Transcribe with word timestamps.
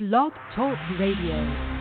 Blog 0.00 0.32
Talk 0.56 0.78
Radio. 0.98 1.79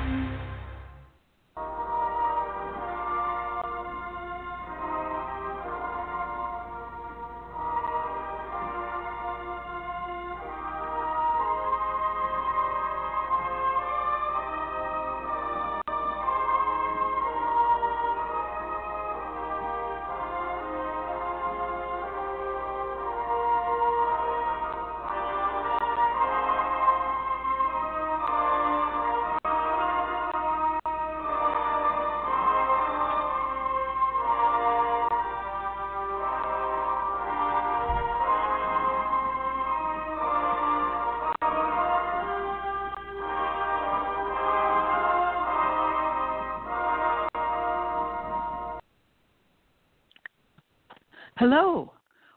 Hello. 51.39 51.93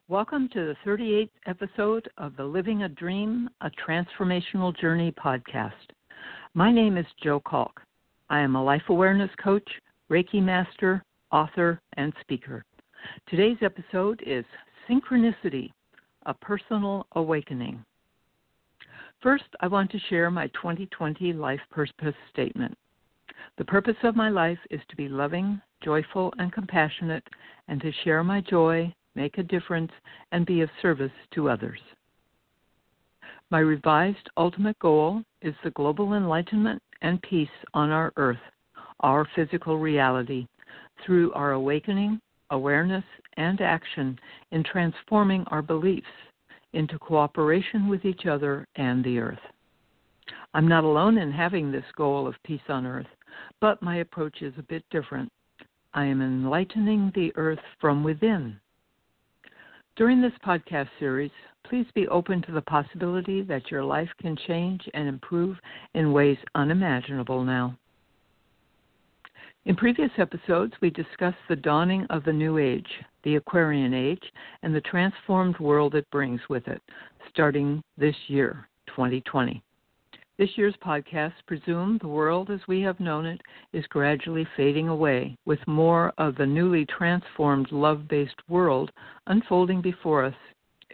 Welcome 0.06 0.48
to 0.52 0.60
the 0.64 0.76
38th 0.88 1.30
episode 1.46 2.08
of 2.18 2.36
the 2.36 2.44
Living 2.44 2.84
a 2.84 2.88
Dream, 2.88 3.50
a 3.60 3.70
Transformational 3.84 4.78
Journey 4.80 5.10
podcast. 5.10 5.72
My 6.54 6.70
name 6.70 6.96
is 6.96 7.04
Jo 7.20 7.40
Calk. 7.40 7.80
I 8.30 8.38
am 8.38 8.54
a 8.54 8.62
life 8.62 8.84
awareness 8.90 9.32
coach, 9.42 9.68
Reiki 10.08 10.40
master, 10.40 11.02
author, 11.32 11.80
and 11.96 12.12
speaker. 12.20 12.64
Today's 13.28 13.56
episode 13.60 14.22
is 14.24 14.44
Synchronicity, 14.88 15.72
a 16.26 16.34
Personal 16.34 17.04
Awakening. 17.16 17.84
First, 19.20 19.48
I 19.58 19.66
want 19.66 19.90
to 19.90 19.98
share 20.10 20.30
my 20.30 20.46
2020 20.54 21.32
life 21.32 21.60
purpose 21.72 22.14
statement. 22.32 22.78
The 23.58 23.64
purpose 23.64 23.96
of 24.02 24.16
my 24.16 24.28
life 24.28 24.58
is 24.70 24.80
to 24.88 24.96
be 24.96 25.08
loving, 25.08 25.60
joyful, 25.82 26.32
and 26.38 26.52
compassionate, 26.52 27.26
and 27.68 27.80
to 27.80 27.92
share 28.04 28.24
my 28.24 28.40
joy, 28.40 28.92
make 29.14 29.38
a 29.38 29.42
difference, 29.42 29.92
and 30.32 30.46
be 30.46 30.62
of 30.62 30.70
service 30.80 31.12
to 31.34 31.50
others. 31.50 31.80
My 33.50 33.58
revised 33.58 34.30
ultimate 34.36 34.78
goal 34.78 35.22
is 35.42 35.54
the 35.62 35.70
global 35.72 36.14
enlightenment 36.14 36.82
and 37.02 37.20
peace 37.22 37.48
on 37.74 37.90
our 37.90 38.12
earth, 38.16 38.40
our 39.00 39.28
physical 39.36 39.78
reality, 39.78 40.46
through 41.04 41.32
our 41.34 41.52
awakening, 41.52 42.20
awareness, 42.50 43.04
and 43.36 43.60
action 43.60 44.18
in 44.52 44.64
transforming 44.64 45.44
our 45.48 45.62
beliefs 45.62 46.06
into 46.72 46.98
cooperation 46.98 47.88
with 47.88 48.04
each 48.04 48.26
other 48.26 48.66
and 48.76 49.04
the 49.04 49.18
earth. 49.18 49.38
I'm 50.54 50.68
not 50.68 50.84
alone 50.84 51.18
in 51.18 51.32
having 51.32 51.70
this 51.70 51.84
goal 51.96 52.26
of 52.26 52.34
peace 52.44 52.60
on 52.68 52.86
earth, 52.86 53.06
but 53.62 53.80
my 53.80 53.98
approach 53.98 54.42
is 54.42 54.52
a 54.58 54.62
bit 54.64 54.82
different. 54.90 55.30
I 55.94 56.04
am 56.04 56.20
enlightening 56.20 57.12
the 57.14 57.32
earth 57.36 57.60
from 57.80 58.02
within. 58.02 58.58
During 59.94 60.20
this 60.20 60.32
podcast 60.44 60.88
series, 60.98 61.30
please 61.62 61.86
be 61.94 62.08
open 62.08 62.42
to 62.42 62.52
the 62.52 62.62
possibility 62.62 63.40
that 63.42 63.70
your 63.70 63.84
life 63.84 64.08
can 64.20 64.36
change 64.48 64.82
and 64.94 65.06
improve 65.06 65.56
in 65.94 66.12
ways 66.12 66.38
unimaginable 66.56 67.44
now. 67.44 67.78
In 69.66 69.76
previous 69.76 70.10
episodes, 70.18 70.72
we 70.80 70.90
discussed 70.90 71.36
the 71.48 71.54
dawning 71.54 72.04
of 72.10 72.24
the 72.24 72.32
new 72.32 72.58
age, 72.58 72.88
the 73.22 73.36
Aquarian 73.36 73.94
age, 73.94 74.24
and 74.64 74.74
the 74.74 74.80
transformed 74.80 75.56
world 75.60 75.94
it 75.94 76.10
brings 76.10 76.40
with 76.50 76.66
it, 76.66 76.82
starting 77.30 77.80
this 77.96 78.16
year, 78.26 78.66
2020. 78.88 79.62
This 80.42 80.58
year's 80.58 80.74
podcast 80.84 81.34
presumed 81.46 82.00
the 82.00 82.08
world 82.08 82.50
as 82.50 82.58
we 82.66 82.80
have 82.80 82.98
known 82.98 83.26
it 83.26 83.40
is 83.72 83.86
gradually 83.86 84.44
fading 84.56 84.88
away, 84.88 85.36
with 85.44 85.64
more 85.68 86.12
of 86.18 86.34
the 86.34 86.44
newly 86.44 86.84
transformed 86.84 87.70
love 87.70 88.08
based 88.08 88.34
world 88.48 88.90
unfolding 89.28 89.80
before 89.80 90.24
us 90.24 90.34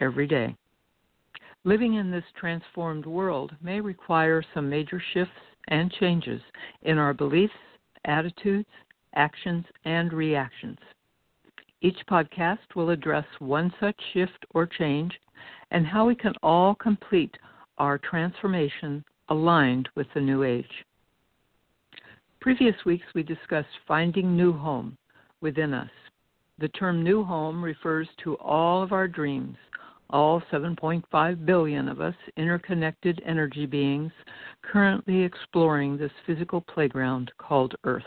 every 0.00 0.26
day. 0.26 0.54
Living 1.64 1.94
in 1.94 2.10
this 2.10 2.26
transformed 2.38 3.06
world 3.06 3.56
may 3.62 3.80
require 3.80 4.44
some 4.52 4.68
major 4.68 5.02
shifts 5.14 5.40
and 5.68 5.90
changes 5.92 6.42
in 6.82 6.98
our 6.98 7.14
beliefs, 7.14 7.54
attitudes, 8.04 8.68
actions, 9.14 9.64
and 9.86 10.12
reactions. 10.12 10.78
Each 11.80 12.04
podcast 12.10 12.74
will 12.74 12.90
address 12.90 13.24
one 13.38 13.72
such 13.80 13.98
shift 14.12 14.44
or 14.50 14.66
change 14.66 15.18
and 15.70 15.86
how 15.86 16.06
we 16.06 16.14
can 16.14 16.34
all 16.42 16.74
complete 16.74 17.34
our 17.78 17.96
transformation 17.96 19.02
aligned 19.28 19.88
with 19.94 20.06
the 20.14 20.20
New 20.20 20.42
Age. 20.42 20.84
Previous 22.40 22.76
weeks 22.86 23.06
we 23.14 23.22
discussed 23.22 23.68
finding 23.86 24.36
new 24.36 24.52
home 24.52 24.96
within 25.40 25.74
us. 25.74 25.90
The 26.58 26.68
term 26.68 27.02
new 27.02 27.24
home 27.24 27.62
refers 27.62 28.08
to 28.24 28.34
all 28.36 28.82
of 28.82 28.92
our 28.92 29.06
dreams, 29.06 29.56
all 30.10 30.42
7.5 30.52 31.46
billion 31.46 31.88
of 31.88 32.00
us 32.00 32.14
interconnected 32.36 33.22
energy 33.26 33.66
beings 33.66 34.12
currently 34.62 35.22
exploring 35.22 35.96
this 35.96 36.12
physical 36.26 36.60
playground 36.60 37.30
called 37.38 37.74
Earth. 37.84 38.02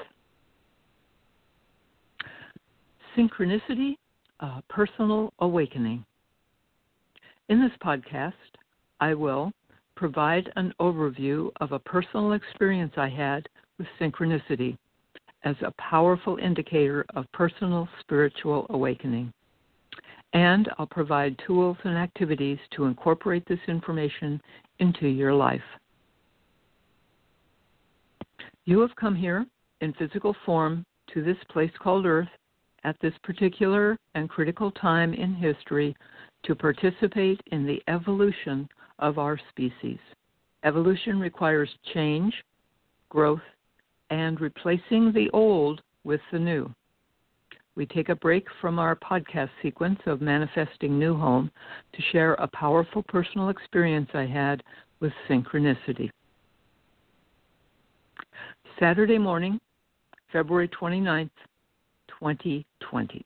Synchronicity, 3.15 3.97
a 4.39 4.61
personal 4.69 5.33
awakening. 5.39 6.03
In 7.49 7.61
this 7.61 7.71
podcast, 7.83 8.33
I 8.99 9.13
will 9.13 9.51
provide 9.95 10.51
an 10.55 10.73
overview 10.79 11.49
of 11.59 11.71
a 11.71 11.79
personal 11.79 12.33
experience 12.33 12.93
I 12.97 13.09
had 13.09 13.47
with 13.77 13.87
synchronicity 13.99 14.77
as 15.43 15.55
a 15.61 15.73
powerful 15.79 16.37
indicator 16.37 17.05
of 17.15 17.31
personal 17.31 17.87
spiritual 17.99 18.65
awakening. 18.69 19.33
And 20.33 20.69
I'll 20.77 20.87
provide 20.87 21.39
tools 21.45 21.77
and 21.83 21.97
activities 21.97 22.59
to 22.75 22.85
incorporate 22.85 23.45
this 23.47 23.59
information 23.67 24.41
into 24.79 25.07
your 25.07 25.33
life. 25.33 25.61
You 28.65 28.79
have 28.79 28.95
come 28.95 29.15
here 29.15 29.45
in 29.81 29.93
physical 29.93 30.35
form 30.45 30.85
to 31.13 31.23
this 31.23 31.37
place 31.49 31.71
called 31.81 32.05
Earth 32.05 32.29
at 32.83 32.95
this 33.01 33.13
particular 33.23 33.97
and 34.15 34.29
critical 34.29 34.71
time 34.71 35.13
in 35.13 35.33
history 35.33 35.95
to 36.43 36.55
participate 36.55 37.41
in 37.51 37.65
the 37.65 37.81
evolution 37.87 38.67
of 39.01 39.17
our 39.17 39.39
species. 39.49 39.97
Evolution 40.63 41.19
requires 41.19 41.69
change, 41.93 42.33
growth, 43.09 43.41
and 44.09 44.39
replacing 44.39 45.11
the 45.11 45.29
old 45.33 45.81
with 46.03 46.21
the 46.31 46.39
new. 46.39 46.71
We 47.75 47.85
take 47.85 48.09
a 48.09 48.15
break 48.15 48.45
from 48.59 48.79
our 48.79 48.95
podcast 48.95 49.49
sequence 49.61 49.99
of 50.05 50.21
Manifesting 50.21 50.99
New 50.99 51.15
Home 51.15 51.49
to 51.93 52.01
share 52.11 52.33
a 52.35 52.47
powerful 52.47 53.03
personal 53.03 53.49
experience 53.49 54.09
I 54.13 54.25
had 54.25 54.61
with 54.99 55.13
synchronicity. 55.29 56.09
Saturday 58.79 59.17
morning, 59.17 59.59
February 60.31 60.69
29th, 60.69 61.29
2020. 62.19 63.25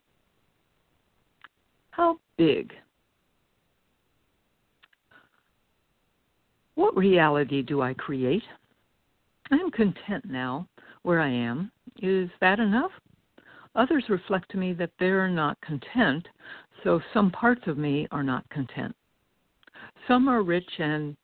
How 1.91 2.19
big 2.37 2.73
What 6.75 6.95
reality 6.95 7.61
do 7.61 7.81
I 7.81 7.93
create? 7.93 8.43
I 9.51 9.55
am 9.55 9.71
content 9.71 10.25
now 10.25 10.67
where 11.03 11.21
I 11.21 11.29
am. 11.29 11.71
Is 12.01 12.29
that 12.41 12.59
enough? 12.59 12.91
Others 13.75 14.05
reflect 14.09 14.49
to 14.51 14.57
me 14.57 14.73
that 14.73 14.91
they're 14.99 15.29
not 15.29 15.59
content, 15.61 16.27
so 16.83 17.01
some 17.13 17.31
parts 17.31 17.61
of 17.67 17.77
me 17.77 18.07
are 18.11 18.23
not 18.23 18.47
content. 18.49 18.95
Some 20.07 20.27
are 20.27 20.43
rich 20.43 20.69
and, 20.79 21.15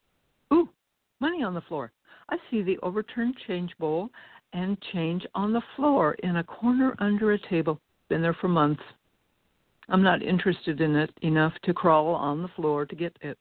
ooh, 0.53 0.69
money 1.19 1.43
on 1.43 1.53
the 1.53 1.61
floor. 1.61 1.91
I 2.29 2.37
see 2.49 2.61
the 2.61 2.79
overturned 2.81 3.35
change 3.47 3.71
bowl 3.77 4.09
and 4.53 4.77
change 4.93 5.25
on 5.35 5.53
the 5.53 5.63
floor 5.75 6.13
in 6.23 6.37
a 6.37 6.43
corner 6.43 6.95
under 6.99 7.33
a 7.33 7.47
table. 7.49 7.79
Been 8.09 8.21
there 8.21 8.33
for 8.39 8.47
months. 8.47 8.83
I'm 9.89 10.03
not 10.03 10.21
interested 10.21 10.81
in 10.81 10.95
it 10.95 11.11
enough 11.21 11.53
to 11.63 11.73
crawl 11.73 12.15
on 12.15 12.41
the 12.41 12.47
floor 12.49 12.85
to 12.85 12.95
get 12.95 13.17
it. 13.21 13.37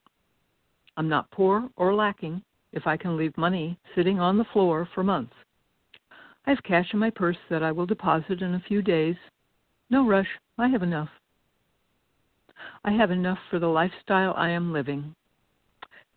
I'm 0.97 1.09
not 1.09 1.31
poor 1.31 1.69
or 1.77 1.95
lacking 1.95 2.43
if 2.73 2.87
I 2.87 2.97
can 2.97 3.17
leave 3.17 3.37
money 3.37 3.79
sitting 3.95 4.21
on 4.21 4.39
the 4.39 4.45
floor 4.53 4.89
for 4.95 5.03
months. 5.03 5.35
I 6.47 6.51
have 6.51 6.63
cash 6.63 6.93
in 6.93 6.99
my 6.99 7.11
purse 7.11 7.37
that 7.49 7.63
I 7.63 7.73
will 7.73 7.87
deposit 7.87 8.43
in 8.43 8.55
a 8.55 8.65
few 8.67 8.83
days. 8.83 9.17
No 9.91 10.07
rush, 10.07 10.29
I 10.59 10.69
have 10.69 10.83
enough. 10.83 11.09
I 12.85 12.93
have 12.93 13.11
enough 13.11 13.39
for 13.51 13.59
the 13.59 13.67
lifestyle 13.67 14.35
I 14.37 14.51
am 14.51 14.73
living. 14.73 15.15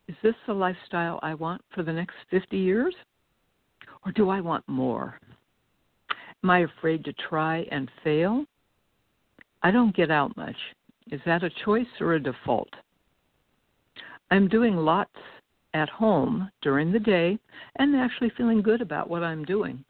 Is 0.08 0.16
this 0.22 0.36
the 0.46 0.54
lifestyle 0.54 1.20
I 1.24 1.34
want 1.34 1.62
for 1.74 1.84
the 1.84 1.94
next 1.94 2.16
50 2.30 2.58
years? 2.58 2.96
Or 4.06 4.12
do 4.12 4.30
I 4.30 4.42
want 4.42 4.68
more? 4.68 5.20
Am 6.44 6.50
I 6.50 6.60
afraid 6.60 7.06
to 7.06 7.14
try 7.14 7.66
and 7.72 7.90
fail? 8.04 8.46
I 9.62 9.72
don't 9.72 9.96
get 9.96 10.12
out 10.12 10.36
much. 10.36 10.58
Is 11.12 11.22
that 11.26 11.44
a 11.44 11.50
choice 11.64 11.88
or 12.02 12.14
a 12.14 12.20
default? 12.20 12.74
I'm 14.32 14.48
doing 14.48 14.76
lots 14.76 15.16
at 15.74 15.90
home 15.90 16.50
during 16.62 16.92
the 16.92 17.00
day 17.00 17.38
and 17.78 17.96
actually 17.96 18.32
feeling 18.38 18.62
good 18.62 18.82
about 18.82 19.10
what 19.10 19.24
I'm 19.24 19.44
doing. 19.46 19.84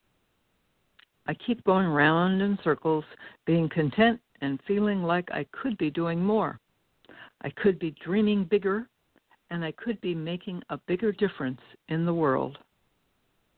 I 1.28 1.34
keep 1.34 1.64
going 1.64 1.88
round 1.88 2.42
in 2.42 2.58
circles, 2.64 3.06
being 3.46 3.70
content 3.70 4.20
and 4.42 4.60
feeling 4.68 5.04
like 5.04 5.30
I 5.32 5.46
could 5.52 5.78
be 5.78 5.90
doing 5.90 6.24
more. 6.24 6.60
I 7.42 7.50
could 7.52 7.80
be 7.80 7.96
dreaming 8.04 8.46
bigger 8.46 8.88
and 9.50 9.64
I 9.64 9.72
could 9.74 10.00
be 10.02 10.16
making 10.16 10.62
a 10.70 10.78
bigger 10.88 11.12
difference 11.12 11.62
in 11.90 12.06
the 12.06 12.14
world. 12.14 12.58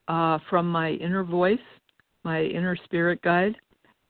Uh, 0.07 0.37
from 0.49 0.69
my 0.69 0.91
inner 0.91 1.23
voice, 1.23 1.57
my 2.23 2.43
inner 2.43 2.75
spirit 2.83 3.21
guide, 3.21 3.55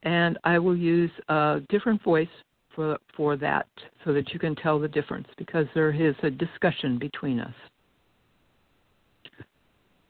and 0.04 0.38
I 0.44 0.60
will 0.60 0.76
use 0.76 1.12
a 1.30 1.62
different 1.70 2.02
voice 2.04 2.28
for 2.76 2.98
for 3.16 3.36
that 3.38 3.68
so 4.04 4.14
that 4.14 4.34
you 4.34 4.40
can 4.40 4.56
tell 4.56 4.80
the 4.80 4.88
difference 4.88 5.28
because 5.38 5.66
there 5.74 5.92
is 5.92 6.16
a 6.24 6.30
discussion 6.30 7.00
between 7.00 7.40
us. 7.40 7.54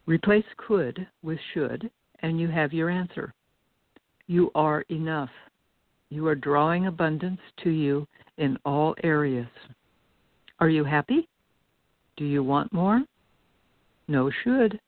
Replace 0.06 0.45
could 0.57 1.07
with 1.23 1.39
should 1.53 1.89
and 2.19 2.39
you 2.39 2.47
have 2.47 2.73
your 2.73 2.89
answer. 2.89 3.33
You 4.27 4.51
are 4.56 4.81
enough. 4.89 5.29
You 6.09 6.27
are 6.27 6.35
drawing 6.35 6.88
abundance 6.88 7.39
to 7.63 7.69
you 7.69 8.07
in 8.38 8.57
all 8.65 8.95
areas. 9.03 9.47
Are 10.59 10.69
you 10.69 10.83
happy? 10.83 11.27
Do 12.18 12.25
you 12.25 12.44
want 12.44 12.71
more? 12.71 13.01
No 14.07 14.31
should. 14.44 14.79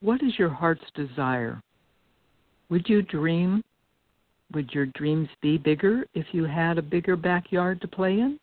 What 0.00 0.22
is 0.22 0.38
your 0.38 0.48
heart's 0.48 0.84
desire? 0.94 1.60
Would 2.70 2.88
you 2.88 3.02
dream? 3.02 3.62
Would 4.52 4.72
your 4.72 4.86
dreams 4.86 5.28
be 5.40 5.58
bigger 5.58 6.04
if 6.14 6.26
you 6.32 6.44
had 6.44 6.78
a 6.78 6.82
bigger 6.82 7.16
backyard 7.16 7.80
to 7.80 7.88
play 7.88 8.14
in? 8.14 8.38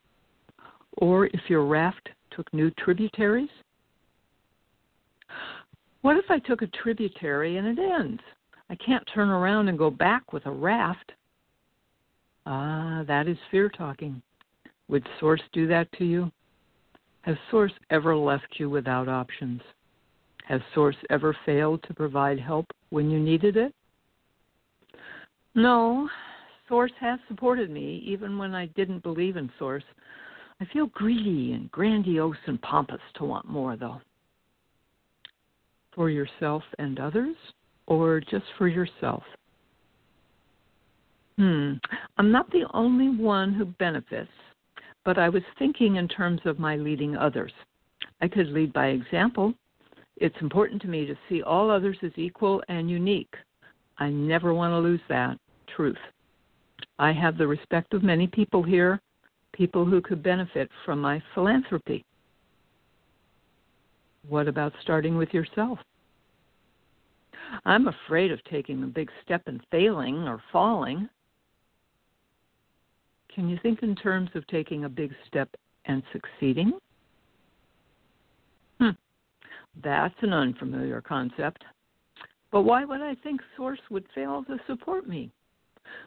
Or 0.98 1.26
if 1.28 1.42
your 1.50 1.66
raft 1.66 2.10
took 2.32 2.52
new 2.54 2.72
tributaries? 2.72 3.50
What 6.02 6.18
if 6.18 6.26
I 6.30 6.40
took 6.40 6.62
a 6.62 6.68
tributary 6.68 7.58
and 7.58 7.68
it 7.68 7.82
ends? 7.82 8.22
I 8.70 8.76
can't 8.76 9.08
turn 9.14 9.30
around 9.30 9.68
and 9.68 9.78
go 9.78 9.90
back 9.90 10.32
with 10.32 10.46
a 10.46 10.52
raft. 10.52 11.12
Ah, 12.46 13.04
that 13.08 13.28
is 13.28 13.38
fear 13.52 13.70
talking. 13.70 14.22
Would 14.88 15.06
Source 15.20 15.42
do 15.52 15.68
that 15.68 15.92
to 15.94 16.06
you? 16.06 16.32
Has 17.24 17.36
Source 17.52 17.74
ever 17.90 18.16
left 18.16 18.48
you 18.58 18.70
without 18.70 19.10
options? 19.10 19.62
Has 20.46 20.62
Source 20.74 20.96
ever 21.10 21.36
failed 21.46 21.84
to 21.84 21.94
provide 21.94 22.40
help 22.40 22.68
when 22.90 23.10
you 23.10 23.20
needed 23.20 23.58
it? 23.58 23.74
No, 25.58 26.08
Source 26.70 26.92
has 27.00 27.20
supported 27.28 27.72
me 27.72 28.04
even 28.06 28.38
when 28.38 28.54
I 28.54 28.68
didn't 28.68 29.02
believe 29.02 29.38
in 29.38 29.50
Source. 29.58 29.84
I 30.62 30.66
feel 30.66 30.86
greedy 30.86 31.54
and 31.54 31.72
grandiose 31.72 32.38
and 32.46 32.62
pompous 32.62 33.02
to 33.16 33.26
want 33.26 33.50
more, 33.50 33.76
though. 33.76 34.00
For 35.96 36.12
yourself 36.12 36.62
and 36.78 37.00
others, 37.00 37.36
or 37.88 38.20
just 38.20 38.46
for 38.60 38.68
yourself? 38.68 39.24
Hmm, 41.40 41.74
I'm 42.20 42.32
not 42.32 42.52
the 42.52 42.68
only 42.76 43.10
one 43.10 43.52
who 43.52 43.66
benefits, 43.66 44.30
but 45.06 45.18
I 45.18 45.28
was 45.28 45.44
thinking 45.58 45.96
in 45.96 46.08
terms 46.08 46.42
of 46.46 46.60
my 46.60 46.76
leading 46.76 47.18
others. 47.18 47.52
I 48.22 48.28
could 48.28 48.50
lead 48.50 48.74
by 48.74 48.90
example. 48.90 49.56
It's 50.18 50.38
important 50.40 50.84
to 50.84 50.88
me 50.88 51.08
to 51.08 51.16
see 51.28 51.42
all 51.42 51.72
others 51.72 51.98
as 52.04 52.12
equal 52.16 52.62
and 52.70 52.92
unique. 52.92 53.34
I 53.98 54.12
never 54.12 54.54
want 54.54 54.72
to 54.74 54.78
lose 54.78 55.02
that 55.10 55.40
truth. 55.76 55.98
I 57.00 57.12
have 57.12 57.38
the 57.38 57.48
respect 57.48 57.94
of 57.94 58.04
many 58.04 58.28
people 58.28 58.64
here, 58.64 59.02
people 59.54 59.86
who 59.86 60.02
could 60.02 60.24
benefit 60.24 60.70
from 60.86 61.00
my 61.02 61.22
philanthropy. 61.34 62.06
What 64.28 64.48
about 64.48 64.74
starting 64.82 65.18
with 65.18 65.34
yourself? 65.34 65.80
I'm 67.66 67.88
afraid 67.88 68.32
of 68.32 68.44
taking 68.46 68.84
a 68.84 68.88
big 68.88 69.10
step 69.24 69.44
and 69.48 69.62
failing 69.72 70.28
or 70.28 70.42
falling. 70.52 71.08
Can 73.34 73.48
you 73.48 73.58
think 73.62 73.84
in 73.84 73.96
terms 73.96 74.30
of 74.36 74.46
taking 74.48 74.86
a 74.86 74.90
big 74.90 75.14
step 75.28 75.50
and 75.86 76.04
succeeding? 76.12 76.74
Hmm. 78.80 78.90
That's 79.84 80.16
an 80.22 80.34
unfamiliar 80.34 81.02
concept. 81.02 81.64
But 82.52 82.64
why 82.64 82.86
would 82.86 83.02
I 83.02 83.16
think 83.16 83.42
Source 83.56 83.80
would 83.90 84.06
fail 84.16 84.44
to 84.46 84.58
support 84.68 85.08
me? 85.08 85.32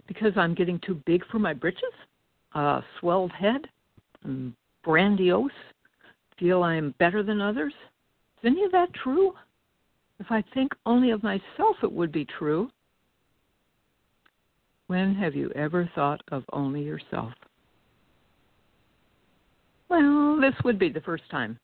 Because 0.06 0.32
I'm 0.36 0.54
getting 0.54 0.78
too 0.80 1.00
big 1.06 1.22
for 1.30 1.38
my 1.38 1.52
britches, 1.54 1.92
uh, 2.54 2.80
swelled 2.98 3.32
head, 3.32 3.66
and 4.24 4.52
grandiose, 4.82 5.50
feel 6.38 6.62
I 6.62 6.74
am 6.74 6.94
better 6.98 7.22
than 7.22 7.40
others. 7.40 7.72
Is 8.38 8.46
any 8.46 8.64
of 8.64 8.72
that 8.72 8.92
true? 8.94 9.32
If 10.18 10.26
I 10.30 10.42
think 10.54 10.72
only 10.86 11.10
of 11.10 11.22
myself, 11.22 11.76
it 11.82 11.90
would 11.90 12.12
be 12.12 12.26
true. 12.26 12.70
When 14.86 15.14
have 15.14 15.34
you 15.34 15.50
ever 15.54 15.90
thought 15.94 16.20
of 16.32 16.44
only 16.52 16.82
yourself? 16.82 17.32
Well, 19.88 20.38
this 20.40 20.54
would 20.64 20.78
be 20.78 20.88
the 20.88 21.00
first 21.00 21.24
time. 21.30 21.58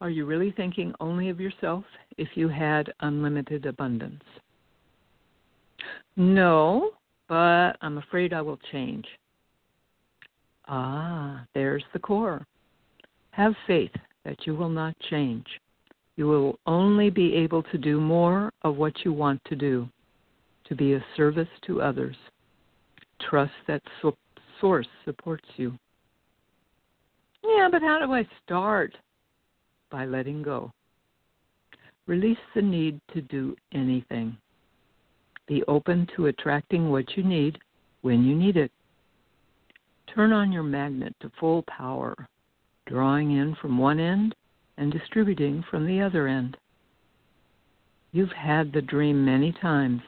Are 0.00 0.10
you 0.10 0.26
really 0.26 0.52
thinking 0.52 0.94
only 1.00 1.28
of 1.28 1.40
yourself 1.40 1.84
if 2.18 2.28
you 2.34 2.48
had 2.48 2.92
unlimited 3.00 3.66
abundance? 3.66 4.22
No, 6.20 6.90
but 7.28 7.76
I'm 7.80 7.98
afraid 7.98 8.32
I 8.32 8.42
will 8.42 8.58
change. 8.72 9.06
Ah, 10.66 11.44
there's 11.54 11.84
the 11.92 12.00
core. 12.00 12.44
Have 13.30 13.54
faith 13.68 13.92
that 14.24 14.44
you 14.44 14.56
will 14.56 14.68
not 14.68 14.98
change. 15.10 15.46
You 16.16 16.26
will 16.26 16.58
only 16.66 17.08
be 17.08 17.34
able 17.36 17.62
to 17.62 17.78
do 17.78 18.00
more 18.00 18.52
of 18.62 18.74
what 18.74 19.04
you 19.04 19.12
want 19.12 19.40
to 19.44 19.54
do, 19.54 19.88
to 20.64 20.74
be 20.74 20.94
a 20.94 21.04
service 21.16 21.48
to 21.66 21.80
others. 21.80 22.16
Trust 23.30 23.52
that 23.68 23.82
Source 24.60 24.88
supports 25.04 25.48
you. 25.56 25.72
Yeah, 27.44 27.68
but 27.70 27.80
how 27.80 28.04
do 28.04 28.12
I 28.12 28.26
start? 28.44 28.92
By 29.88 30.04
letting 30.04 30.42
go. 30.42 30.72
Release 32.08 32.36
the 32.56 32.62
need 32.62 33.00
to 33.14 33.22
do 33.22 33.54
anything. 33.72 34.36
Be 35.48 35.62
open 35.66 36.06
to 36.14 36.26
attracting 36.26 36.90
what 36.90 37.16
you 37.16 37.24
need 37.24 37.58
when 38.02 38.22
you 38.22 38.36
need 38.36 38.58
it. 38.58 38.70
Turn 40.14 40.32
on 40.32 40.52
your 40.52 40.62
magnet 40.62 41.14
to 41.20 41.32
full 41.40 41.62
power, 41.62 42.28
drawing 42.86 43.32
in 43.32 43.54
from 43.54 43.78
one 43.78 43.98
end 43.98 44.34
and 44.76 44.92
distributing 44.92 45.64
from 45.70 45.86
the 45.86 46.02
other 46.02 46.28
end. 46.28 46.56
You've 48.12 48.32
had 48.32 48.72
the 48.72 48.82
dream 48.82 49.24
many 49.24 49.52
times, 49.52 50.02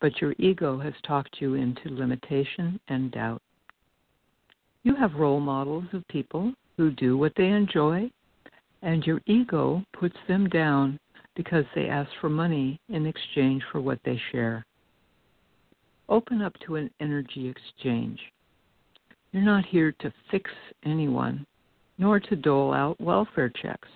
but 0.00 0.20
your 0.20 0.34
ego 0.38 0.78
has 0.78 0.94
talked 1.06 1.40
you 1.40 1.54
into 1.54 1.88
limitation 1.88 2.78
and 2.88 3.10
doubt. 3.10 3.42
You 4.82 4.94
have 4.94 5.14
role 5.14 5.40
models 5.40 5.86
of 5.94 6.06
people 6.08 6.52
who 6.76 6.90
do 6.90 7.16
what 7.16 7.32
they 7.36 7.48
enjoy, 7.48 8.10
and 8.82 9.04
your 9.04 9.20
ego 9.26 9.82
puts 9.98 10.16
them 10.28 10.48
down 10.48 10.98
because 11.36 11.64
they 11.74 11.88
ask 11.88 12.10
for 12.20 12.28
money 12.28 12.80
in 12.88 13.06
exchange 13.06 13.62
for 13.70 13.80
what 13.80 14.00
they 14.04 14.20
share. 14.32 14.64
Open 16.08 16.42
up 16.42 16.54
to 16.66 16.76
an 16.76 16.90
energy 17.00 17.48
exchange. 17.48 18.18
You're 19.32 19.42
not 19.42 19.66
here 19.66 19.92
to 20.00 20.12
fix 20.30 20.50
anyone, 20.84 21.46
nor 21.98 22.18
to 22.20 22.36
dole 22.36 22.72
out 22.72 23.00
welfare 23.00 23.50
checks. 23.50 23.88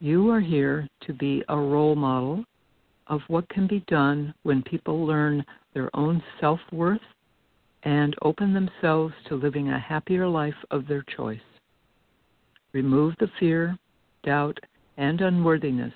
You 0.00 0.30
are 0.30 0.40
here 0.40 0.88
to 1.06 1.12
be 1.12 1.42
a 1.48 1.56
role 1.56 1.96
model 1.96 2.44
of 3.06 3.20
what 3.28 3.48
can 3.48 3.66
be 3.66 3.84
done 3.88 4.34
when 4.42 4.62
people 4.62 5.06
learn 5.06 5.44
their 5.72 5.94
own 5.94 6.22
self 6.40 6.60
worth 6.72 7.00
and 7.82 8.14
open 8.22 8.54
themselves 8.54 9.14
to 9.28 9.34
living 9.34 9.70
a 9.70 9.78
happier 9.78 10.26
life 10.26 10.54
of 10.70 10.86
their 10.86 11.04
choice. 11.16 11.38
Remove 12.72 13.14
the 13.20 13.30
fear, 13.38 13.78
doubt, 14.24 14.58
and 14.96 15.20
unworthiness 15.20 15.92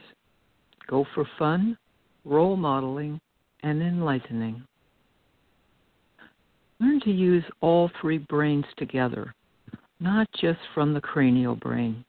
Go 0.89 1.07
for 1.15 1.29
fun, 1.39 1.77
role 2.25 2.57
modeling, 2.57 3.21
and 3.63 3.83
enlightening. 3.83 4.63
Learn 6.81 7.01
to 7.01 7.11
use 7.11 7.45
all 7.61 7.91
three 8.01 8.19
brains 8.19 8.65
together, 8.79 9.35
not 10.01 10.29
just 10.41 10.61
from 10.75 10.95
the 10.95 11.01
cranial 11.01 11.57
brain. 11.57 12.05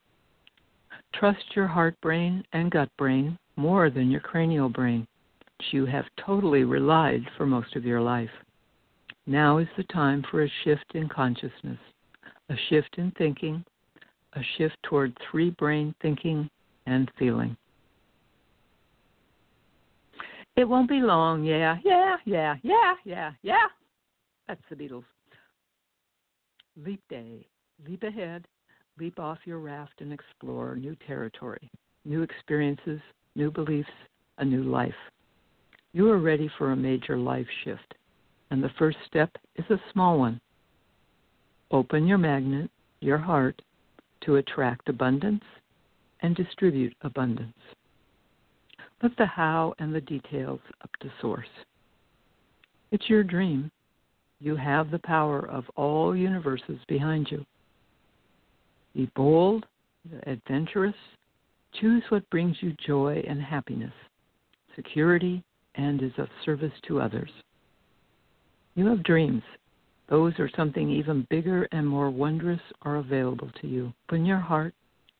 Trust 1.13 1.43
your 1.55 1.67
heart 1.67 2.00
brain 2.01 2.43
and 2.53 2.72
gut 2.72 2.89
brain 2.98 3.38
more 3.58 3.89
than 3.89 4.10
your 4.10 4.22
cranial 4.22 4.69
brain, 4.69 5.05
which 5.58 5.74
you 5.74 5.86
have 5.86 6.05
totally 6.25 6.63
relied 6.63 7.24
for 7.36 7.46
most 7.46 7.75
of 7.75 7.84
your 7.84 8.00
life. 8.00 8.29
Now 9.27 9.58
is 9.58 9.67
the 9.75 9.84
time 9.84 10.24
for 10.31 10.43
a 10.43 10.51
shift 10.63 10.86
in 10.93 11.10
consciousness, 11.10 11.79
a 12.50 12.55
shift 12.69 12.96
in 12.98 13.12
thinking, 13.17 13.65
a 14.34 14.41
shift 14.58 14.77
toward 14.84 15.17
three 15.29 15.50
brain 15.50 15.93
thinking 16.01 16.50
and 16.86 17.12
feeling. 17.18 17.56
It 20.56 20.68
won't 20.68 20.90
be 20.90 21.00
long, 21.00 21.44
yeah, 21.44 21.78
yeah, 21.86 22.18
yeah, 22.26 22.56
yeah, 22.64 22.94
yeah, 23.06 23.32
yeah. 23.44 23.68
That's 24.48 24.62
the 24.70 24.76
Beatles. 24.76 25.06
Leap 26.76 27.02
day. 27.10 27.46
Leap 27.88 28.04
ahead. 28.04 28.46
Leap 29.00 29.20
off 29.20 29.38
your 29.46 29.60
raft 29.60 30.02
and 30.02 30.12
explore 30.12 30.76
new 30.76 30.96
territory, 31.08 31.72
new 32.04 32.22
experiences, 32.22 33.00
new 33.36 33.50
beliefs, 33.50 33.90
a 34.40 34.46
new 34.46 34.64
life. 34.64 34.92
You 35.94 36.10
are 36.12 36.20
ready 36.20 36.50
for 36.58 36.72
a 36.72 36.76
major 36.76 37.18
life 37.18 37.48
shift, 37.64 37.96
and 38.52 38.62
the 38.62 38.72
first 38.78 38.98
step 39.08 39.30
is 39.56 39.66
a 39.70 39.82
small 39.94 40.20
one. 40.20 40.42
Open 41.72 42.06
your 42.06 42.18
magnet, 42.18 42.70
your 43.00 43.18
heart, 43.18 43.62
to 44.26 44.36
attract 44.36 44.90
abundance 44.90 45.44
and 46.22 46.36
distribute 46.36 46.94
abundance. 47.02 47.54
Let 49.02 49.16
the 49.18 49.26
how 49.26 49.74
and 49.80 49.94
the 49.94 50.02
details 50.02 50.60
up 50.84 50.90
to 51.02 51.12
source. 51.22 51.48
It's 52.92 53.10
your 53.10 53.24
dream. 53.24 53.72
You 54.40 54.56
have 54.56 54.92
the 54.92 55.00
power 55.00 55.48
of 55.50 55.66
all 55.76 56.16
universes 56.16 56.80
behind 56.88 57.28
you. 57.30 57.46
Be 58.96 59.10
bold, 59.16 59.66
adventurous, 60.24 60.96
choose 61.80 62.04
what 62.10 62.30
brings 62.30 62.58
you 62.62 62.74
joy 62.86 63.24
and 63.28 63.42
happiness, 63.42 63.94
security, 64.76 65.44
and 65.76 66.02
is 66.02 66.12
of 66.18 66.28
service 66.44 66.74
to 66.88 67.00
others. 67.00 67.30
You 68.76 68.88
have 68.88 69.04
dreams. 69.04 69.44
Those 70.10 70.34
or 70.40 70.50
something 70.56 70.90
even 70.90 71.28
bigger 71.30 71.68
and 71.72 71.88
more 71.88 72.10
wondrous 72.10 72.62
are 72.82 72.96
available 72.98 73.52
to 73.62 73.68
you. 73.68 73.94
Open 74.10 74.26
your 74.26 74.40
heart, 74.40 74.74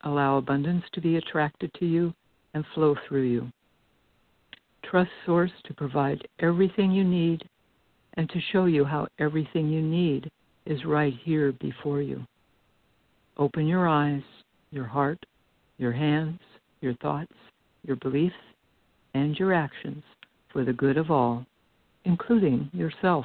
allow 0.04 0.36
abundance 0.36 0.84
to 0.92 1.00
be 1.00 1.16
attracted 1.16 1.72
to 1.74 1.86
you 1.86 2.12
and 2.54 2.64
flow 2.74 2.96
through 3.06 3.22
you. 3.22 3.50
Trust 4.84 5.10
Source 5.24 5.52
to 5.64 5.74
provide 5.74 6.26
everything 6.40 6.90
you 6.90 7.04
need 7.04 7.48
and 8.14 8.28
to 8.30 8.40
show 8.52 8.64
you 8.64 8.84
how 8.84 9.06
everything 9.18 9.68
you 9.68 9.82
need 9.82 10.30
is 10.66 10.84
right 10.84 11.14
here 11.22 11.52
before 11.60 12.02
you. 12.02 12.24
Open 13.36 13.66
your 13.66 13.88
eyes, 13.88 14.22
your 14.70 14.84
heart, 14.84 15.24
your 15.78 15.92
hands, 15.92 16.40
your 16.80 16.94
thoughts, 16.94 17.32
your 17.86 17.96
beliefs, 17.96 18.34
and 19.14 19.36
your 19.36 19.52
actions 19.52 20.02
for 20.52 20.64
the 20.64 20.72
good 20.72 20.96
of 20.96 21.10
all, 21.10 21.44
including 22.04 22.68
yourself. 22.72 23.24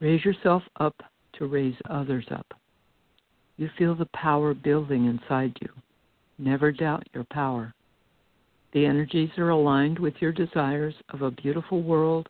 Raise 0.00 0.24
yourself 0.24 0.62
up 0.78 0.94
to 1.34 1.46
raise 1.46 1.74
others 1.90 2.26
up. 2.30 2.57
You 3.58 3.68
feel 3.76 3.96
the 3.96 4.08
power 4.14 4.54
building 4.54 5.06
inside 5.06 5.56
you. 5.60 5.68
Never 6.38 6.70
doubt 6.70 7.08
your 7.12 7.24
power. 7.24 7.74
The 8.72 8.86
energies 8.86 9.30
are 9.36 9.50
aligned 9.50 9.98
with 9.98 10.14
your 10.20 10.30
desires 10.30 10.94
of 11.08 11.22
a 11.22 11.32
beautiful 11.32 11.82
world 11.82 12.28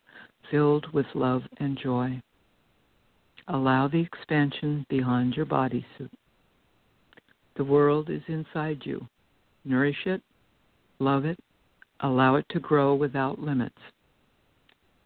filled 0.50 0.87
with 0.94 1.06
love 1.14 1.42
and 1.58 1.78
joy. 1.78 2.20
Allow 3.49 3.88
the 3.88 4.00
expansion 4.00 4.87
beyond 4.88 5.35
your 5.35 5.44
bodysuit. 5.44 6.11
The 7.56 7.64
world 7.64 8.08
is 8.08 8.23
inside 8.28 8.80
you. 8.85 9.06
Nourish 9.64 10.06
it, 10.06 10.23
love 10.99 11.26
it, 11.26 11.38
allow 12.00 12.37
it 12.37 12.47
to 12.50 12.61
grow 12.61 12.94
without 12.94 13.38
limits. 13.38 13.78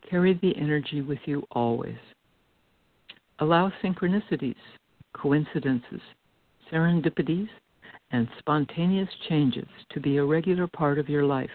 Carry 0.08 0.38
the 0.40 0.56
energy 0.56 1.00
with 1.00 1.20
you 1.24 1.44
always. 1.50 1.98
Allow 3.40 3.72
synchronicities, 3.82 4.54
coincidences, 5.12 6.00
serendipities, 6.72 7.48
and 8.10 8.28
spontaneous 8.38 9.08
changes 9.28 9.68
to 9.90 10.00
be 10.00 10.18
a 10.18 10.24
regular 10.24 10.66
part 10.66 10.98
of 10.98 11.08
your 11.08 11.24
life. 11.24 11.50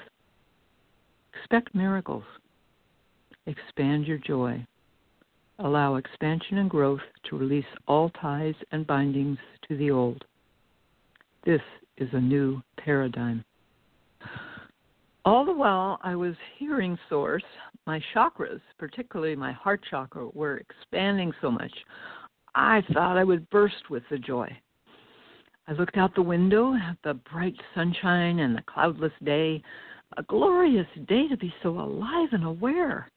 Expect 1.35 1.73
miracles. 1.75 2.23
Expand 3.45 4.07
your 4.07 4.17
joy. 4.17 4.65
Allow 5.59 5.95
expansion 5.95 6.57
and 6.59 6.69
growth 6.69 7.01
to 7.29 7.37
release 7.37 7.65
all 7.87 8.09
ties 8.21 8.55
and 8.71 8.85
bindings 8.85 9.37
to 9.67 9.77
the 9.77 9.91
old. 9.91 10.23
This 11.45 11.61
is 11.97 12.09
a 12.13 12.19
new 12.19 12.61
paradigm. 12.77 13.43
All 15.25 15.45
the 15.45 15.53
while 15.53 15.99
I 16.03 16.15
was 16.15 16.35
hearing 16.57 16.97
Source, 17.09 17.43
my 17.85 18.01
chakras, 18.13 18.61
particularly 18.77 19.35
my 19.35 19.51
heart 19.51 19.81
chakra, 19.89 20.29
were 20.33 20.57
expanding 20.57 21.33
so 21.41 21.51
much, 21.51 21.71
I 22.59 22.81
thought 22.91 23.19
I 23.19 23.23
would 23.23 23.47
burst 23.51 23.91
with 23.91 24.01
the 24.09 24.17
joy. 24.17 24.49
I 25.67 25.73
looked 25.73 25.95
out 25.95 26.15
the 26.15 26.23
window 26.23 26.73
at 26.73 26.97
the 27.03 27.13
bright 27.13 27.53
sunshine 27.75 28.39
and 28.39 28.57
the 28.57 28.63
cloudless 28.63 29.11
day. 29.23 29.61
A 30.17 30.23
glorious 30.23 30.87
day 31.07 31.27
to 31.27 31.37
be 31.37 31.53
so 31.61 31.69
alive 31.79 32.29
and 32.31 32.43
aware. 32.43 33.11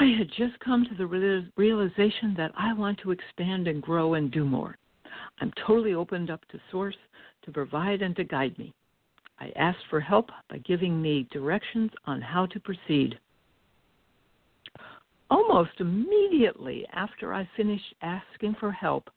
I 0.00 0.04
had 0.16 0.30
just 0.38 0.58
come 0.60 0.86
to 0.86 0.94
the 0.94 1.50
realization 1.56 2.32
that 2.38 2.52
I 2.56 2.72
want 2.72 2.98
to 3.00 3.10
expand 3.10 3.68
and 3.68 3.82
grow 3.82 4.14
and 4.14 4.30
do 4.30 4.46
more. 4.46 4.78
I'm 5.42 5.52
totally 5.66 5.92
opened 5.92 6.30
up 6.30 6.40
to 6.48 6.58
Source 6.70 6.96
to 7.42 7.52
provide 7.52 8.00
and 8.00 8.16
to 8.16 8.24
guide 8.24 8.58
me. 8.58 8.72
I 9.38 9.52
asked 9.54 9.84
for 9.90 10.00
help 10.00 10.30
by 10.48 10.58
giving 10.58 11.02
me 11.02 11.28
directions 11.30 11.90
on 12.06 12.22
how 12.22 12.46
to 12.46 12.60
proceed. 12.60 13.18
Almost 15.34 15.80
immediately 15.80 16.86
after 16.92 17.34
I 17.34 17.48
finished 17.56 17.92
asking 18.02 18.54
for 18.60 18.70
help, 18.70 19.10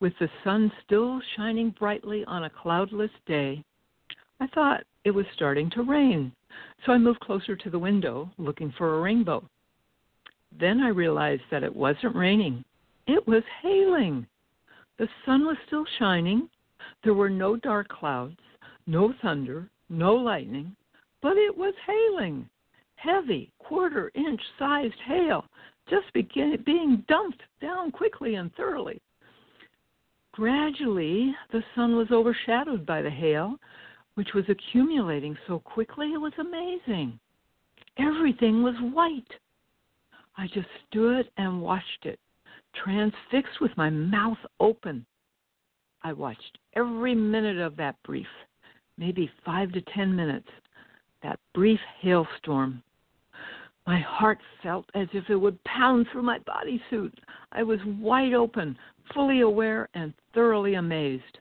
with 0.00 0.14
the 0.18 0.30
sun 0.42 0.72
still 0.82 1.20
shining 1.36 1.74
brightly 1.78 2.24
on 2.24 2.44
a 2.44 2.50
cloudless 2.50 3.10
day, 3.26 3.62
I 4.40 4.46
thought 4.46 4.84
it 5.04 5.10
was 5.10 5.26
starting 5.34 5.68
to 5.72 5.82
rain, 5.82 6.32
so 6.86 6.92
I 6.92 6.96
moved 6.96 7.20
closer 7.20 7.54
to 7.54 7.68
the 7.68 7.78
window 7.78 8.30
looking 8.38 8.72
for 8.78 8.96
a 8.96 9.02
rainbow. 9.02 9.46
Then 10.58 10.80
I 10.80 10.88
realized 10.88 11.44
that 11.50 11.62
it 11.62 11.76
wasn't 11.76 12.16
raining, 12.16 12.64
it 13.06 13.28
was 13.28 13.42
hailing. 13.60 14.26
The 14.96 15.06
sun 15.26 15.44
was 15.44 15.58
still 15.66 15.84
shining, 15.98 16.48
there 17.04 17.12
were 17.12 17.28
no 17.28 17.56
dark 17.56 17.88
clouds, 17.88 18.40
no 18.86 19.12
thunder, 19.20 19.68
no 19.90 20.14
lightning, 20.14 20.74
but 21.20 21.36
it 21.36 21.54
was 21.54 21.74
hailing. 21.86 22.48
Heavy, 22.96 23.52
quarter 23.58 24.10
inch 24.14 24.40
sized 24.58 25.00
hail 25.06 25.44
just 25.88 26.12
begin, 26.12 26.62
being 26.64 27.04
dumped 27.08 27.42
down 27.60 27.90
quickly 27.90 28.34
and 28.34 28.52
thoroughly. 28.54 29.00
Gradually, 30.32 31.34
the 31.52 31.62
sun 31.74 31.96
was 31.96 32.10
overshadowed 32.10 32.84
by 32.84 33.02
the 33.02 33.10
hail, 33.10 33.56
which 34.14 34.34
was 34.34 34.44
accumulating 34.48 35.36
so 35.46 35.60
quickly 35.60 36.12
it 36.12 36.20
was 36.20 36.32
amazing. 36.38 37.18
Everything 37.98 38.62
was 38.62 38.74
white. 38.92 39.32
I 40.36 40.46
just 40.48 40.68
stood 40.88 41.30
and 41.38 41.62
watched 41.62 42.04
it, 42.04 42.18
transfixed 42.74 43.60
with 43.60 43.74
my 43.76 43.88
mouth 43.88 44.38
open. 44.60 45.06
I 46.02 46.12
watched 46.12 46.58
every 46.74 47.14
minute 47.14 47.58
of 47.58 47.76
that 47.76 47.96
brief, 48.04 48.26
maybe 48.98 49.30
five 49.44 49.72
to 49.72 49.80
ten 49.94 50.14
minutes, 50.14 50.48
that 51.22 51.38
brief 51.54 51.80
hailstorm. 52.00 52.82
My 53.86 54.00
heart 54.00 54.38
felt 54.62 54.86
as 54.94 55.08
if 55.12 55.30
it 55.30 55.36
would 55.36 55.62
pound 55.64 56.06
through 56.10 56.22
my 56.22 56.40
bodysuit. 56.40 57.12
I 57.52 57.62
was 57.62 57.78
wide 58.00 58.34
open, 58.34 58.76
fully 59.14 59.40
aware 59.40 59.88
and 59.94 60.12
thoroughly 60.34 60.74
amazed. 60.74 61.38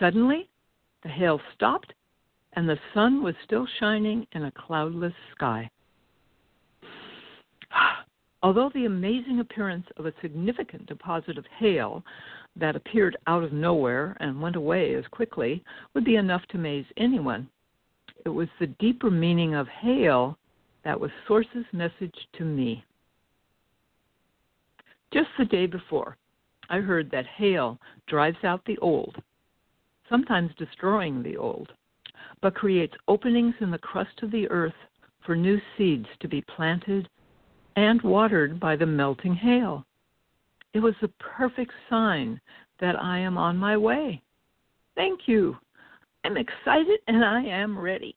Suddenly, 0.00 0.48
the 1.02 1.08
hail 1.08 1.40
stopped 1.54 1.92
and 2.54 2.68
the 2.68 2.78
sun 2.92 3.22
was 3.22 3.34
still 3.44 3.66
shining 3.80 4.26
in 4.32 4.44
a 4.44 4.52
cloudless 4.52 5.14
sky. 5.34 5.70
Although 8.42 8.70
the 8.74 8.86
amazing 8.86 9.40
appearance 9.40 9.86
of 9.96 10.06
a 10.06 10.12
significant 10.20 10.86
deposit 10.86 11.38
of 11.38 11.46
hail 11.58 12.02
that 12.56 12.76
appeared 12.76 13.16
out 13.26 13.44
of 13.44 13.52
nowhere 13.52 14.16
and 14.20 14.42
went 14.42 14.56
away 14.56 14.94
as 14.94 15.06
quickly 15.12 15.62
would 15.94 16.04
be 16.04 16.16
enough 16.16 16.42
to 16.48 16.58
amaze 16.58 16.86
anyone, 16.96 17.48
it 18.24 18.28
was 18.28 18.48
the 18.58 18.68
deeper 18.78 19.10
meaning 19.10 19.54
of 19.54 19.66
hail 19.68 20.38
that 20.84 20.98
was 20.98 21.10
Source's 21.26 21.66
message 21.72 22.14
to 22.38 22.44
me. 22.44 22.84
Just 25.12 25.28
the 25.38 25.44
day 25.44 25.66
before, 25.66 26.16
I 26.70 26.78
heard 26.78 27.10
that 27.10 27.26
hail 27.26 27.78
drives 28.06 28.42
out 28.44 28.64
the 28.64 28.78
old, 28.78 29.22
sometimes 30.08 30.50
destroying 30.56 31.22
the 31.22 31.36
old, 31.36 31.72
but 32.40 32.54
creates 32.54 32.94
openings 33.08 33.54
in 33.60 33.70
the 33.70 33.78
crust 33.78 34.22
of 34.22 34.30
the 34.30 34.48
earth 34.50 34.74
for 35.24 35.36
new 35.36 35.60
seeds 35.76 36.06
to 36.20 36.28
be 36.28 36.42
planted 36.42 37.08
and 37.76 38.00
watered 38.02 38.58
by 38.58 38.76
the 38.76 38.86
melting 38.86 39.34
hail. 39.34 39.84
It 40.74 40.80
was 40.80 40.94
the 41.00 41.12
perfect 41.18 41.72
sign 41.90 42.40
that 42.80 43.00
I 43.00 43.18
am 43.18 43.36
on 43.36 43.56
my 43.56 43.76
way. 43.76 44.22
Thank 44.94 45.20
you. 45.26 45.56
I'm 46.24 46.36
excited 46.36 47.00
and 47.08 47.24
I 47.24 47.42
am 47.42 47.78
ready. 47.78 48.16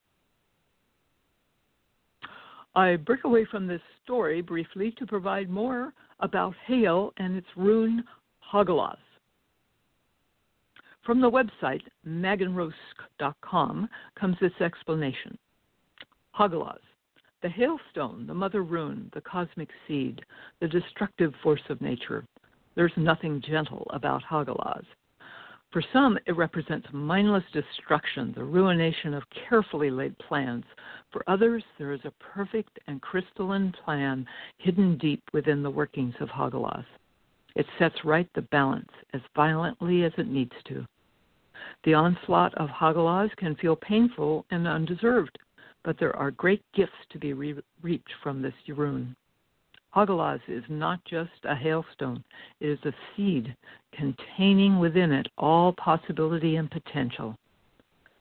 I 2.76 2.98
break 2.98 3.24
away 3.24 3.46
from 3.46 3.68
this 3.68 3.82
story 4.04 4.42
briefly 4.42 4.94
to 5.00 5.06
provide 5.06 5.50
more 5.50 5.94
about 6.20 6.54
hail 6.68 7.14
and 7.18 7.36
its 7.36 7.48
rune 7.56 8.04
Hagalaz. 8.52 8.98
From 11.06 11.22
the 11.22 11.30
website 11.30 11.84
magenrosk.com 12.08 13.90
comes 14.20 14.38
this 14.42 14.60
explanation. 14.60 15.38
Hagalaz, 16.38 16.80
the 17.42 17.50
hailstone, 17.50 18.28
the 18.28 18.34
mother 18.34 18.64
rune, 18.64 19.10
the 19.14 19.22
cosmic 19.22 19.70
seed, 19.88 20.22
the 20.60 20.68
destructive 20.68 21.34
force 21.44 21.62
of 21.70 21.80
nature. 21.82 22.26
There's 22.76 22.92
nothing 22.98 23.42
gentle 23.48 23.88
about 23.92 24.24
Hagalaz. 24.24 24.84
For 25.76 25.84
some, 25.92 26.18
it 26.26 26.38
represents 26.38 26.88
mindless 26.94 27.44
destruction, 27.52 28.32
the 28.34 28.46
ruination 28.46 29.14
of 29.14 29.24
carefully 29.50 29.92
laid 29.92 30.18
plans. 30.20 30.64
For 31.12 31.22
others, 31.28 31.66
there 31.78 31.92
is 31.92 32.00
a 32.06 32.14
perfect 32.34 32.80
and 32.88 33.02
crystalline 33.02 33.74
plan 33.84 34.26
hidden 34.58 34.98
deep 34.98 35.22
within 35.34 35.62
the 35.62 35.70
workings 35.70 36.16
of 36.22 36.30
Hagalaz. 36.30 36.86
It 37.58 37.66
sets 37.78 38.06
right 38.06 38.30
the 38.36 38.44
balance 38.44 38.88
as 39.12 39.20
violently 39.36 40.06
as 40.06 40.14
it 40.18 40.30
needs 40.30 40.54
to. 40.70 40.86
The 41.84 41.96
onslaught 41.96 42.56
of 42.56 42.70
Hagalaz 42.70 43.36
can 43.36 43.58
feel 43.58 43.76
painful 43.76 44.46
and 44.52 44.66
undeserved 44.66 45.38
but 45.84 46.00
there 46.00 46.16
are 46.16 46.32
great 46.32 46.64
gifts 46.74 46.94
to 47.12 47.20
be 47.20 47.34
re- 47.34 47.62
reaped 47.82 48.12
from 48.24 48.42
this 48.42 48.54
rune. 48.70 49.16
Hagalaz 49.96 50.42
is 50.50 50.64
not 50.68 51.00
just 51.06 51.32
a 51.46 51.56
hailstone, 51.56 52.24
it 52.60 52.68
is 52.68 52.80
a 52.84 52.94
seed 53.16 53.56
containing 53.94 54.78
within 54.78 55.12
it 55.12 55.28
all 55.38 55.72
possibility 55.74 56.58
and 56.58 56.70
potential. 56.70 57.36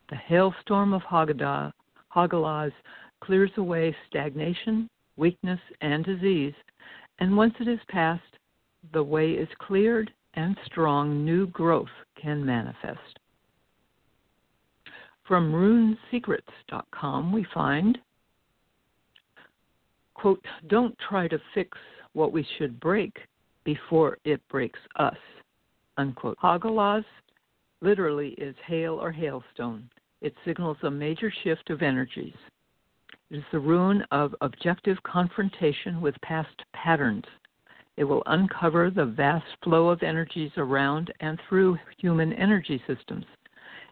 The 0.09 0.16
hailstorm 0.16 0.93
of 0.93 1.02
Hagalaz 1.02 2.73
clears 3.21 3.50
away 3.57 3.97
stagnation, 4.07 4.88
weakness, 5.16 5.61
and 5.81 6.04
disease, 6.04 6.54
and 7.19 7.37
once 7.37 7.54
it 7.59 7.66
is 7.66 7.81
passed, 7.88 8.23
the 8.93 9.02
way 9.02 9.33
is 9.33 9.49
cleared 9.59 10.12
and 10.35 10.57
strong 10.66 11.25
new 11.25 11.47
growth 11.49 11.88
can 12.21 12.45
manifest. 12.45 13.19
From 15.26 15.52
runesecrets.com, 15.52 17.33
we 17.33 17.47
find, 17.54 17.99
quote, 20.25 20.47
don't 20.69 20.97
try 21.07 21.28
to 21.28 21.38
fix 21.52 21.76
what 22.14 22.33
we 22.33 22.47
should 22.57 22.81
break 22.81 23.14
before 23.62 24.16
it 24.25 24.40
breaks 24.49 24.78
us, 24.97 25.19
unquote. 25.99 26.38
Hagalaz 26.43 27.04
literally 27.83 28.31
is 28.38 28.57
hail 28.66 28.95
or 28.95 29.12
hailstone. 29.12 29.83
It 30.23 30.33
signals 30.47 30.78
a 30.83 30.90
major 30.90 31.31
shift 31.43 31.69
of 31.69 31.83
energies. 31.83 32.33
It 33.31 33.37
is 33.37 33.45
the 33.52 33.59
rune 33.59 34.02
of 34.12 34.35
objective 34.40 34.97
confrontation 35.02 36.00
with 36.00 36.14
past 36.23 36.62
patterns. 36.73 37.25
It 37.99 38.04
will 38.04 38.23
uncover 38.25 38.90
the 38.90 39.04
vast 39.04 39.45
flow 39.62 39.90
of 39.90 40.02
energies 40.02 40.52
around 40.57 41.12
and 41.21 41.38
through 41.47 41.76
human 41.99 42.33
energy 42.33 42.83
systems. 42.87 43.26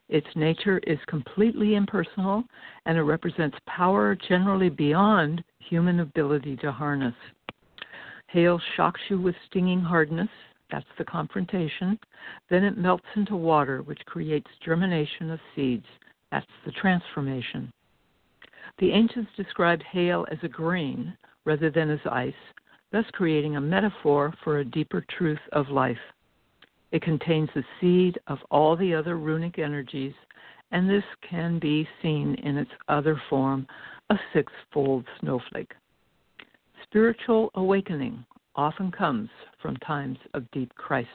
Its 0.08 0.26
nature 0.34 0.80
is 0.86 0.98
completely 1.08 1.74
impersonal 1.74 2.44
and 2.86 2.96
it 2.96 3.02
represents 3.02 3.58
power 3.66 4.16
generally 4.28 4.70
beyond 4.70 5.44
human 5.68 6.00
ability 6.00 6.56
to 6.56 6.72
harness. 6.72 7.14
Hail 8.28 8.60
shocks 8.76 9.00
you 9.08 9.20
with 9.20 9.34
stinging 9.48 9.80
hardness, 9.80 10.28
that's 10.70 10.86
the 10.96 11.04
confrontation. 11.04 11.98
Then 12.48 12.64
it 12.64 12.78
melts 12.78 13.04
into 13.14 13.36
water, 13.36 13.82
which 13.82 14.04
creates 14.06 14.50
germination 14.64 15.30
of 15.30 15.40
seeds, 15.54 15.86
that's 16.30 16.46
the 16.64 16.72
transformation. 16.72 17.70
The 18.78 18.92
ancients 18.92 19.30
described 19.36 19.82
hail 19.82 20.26
as 20.30 20.38
a 20.42 20.48
grain 20.48 21.16
rather 21.44 21.70
than 21.70 21.90
as 21.90 22.00
ice, 22.10 22.32
thus 22.90 23.04
creating 23.12 23.56
a 23.56 23.60
metaphor 23.60 24.32
for 24.42 24.58
a 24.58 24.64
deeper 24.64 25.04
truth 25.18 25.40
of 25.52 25.68
life. 25.68 25.98
It 26.90 27.02
contains 27.02 27.50
the 27.54 27.64
seed 27.80 28.18
of 28.26 28.38
all 28.50 28.76
the 28.76 28.94
other 28.94 29.18
runic 29.18 29.58
energies, 29.58 30.14
and 30.70 30.88
this 30.88 31.04
can 31.28 31.58
be 31.58 31.86
seen 32.00 32.34
in 32.36 32.56
its 32.56 32.70
other 32.88 33.20
form, 33.28 33.66
a 34.12 34.20
sixfold 34.34 35.06
snowflake. 35.20 35.72
Spiritual 36.82 37.50
awakening 37.54 38.24
often 38.54 38.90
comes 38.90 39.30
from 39.62 39.76
times 39.78 40.18
of 40.34 40.50
deep 40.50 40.74
crisis. 40.74 41.08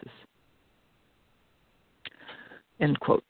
End 2.79 2.99
quote. 2.99 3.23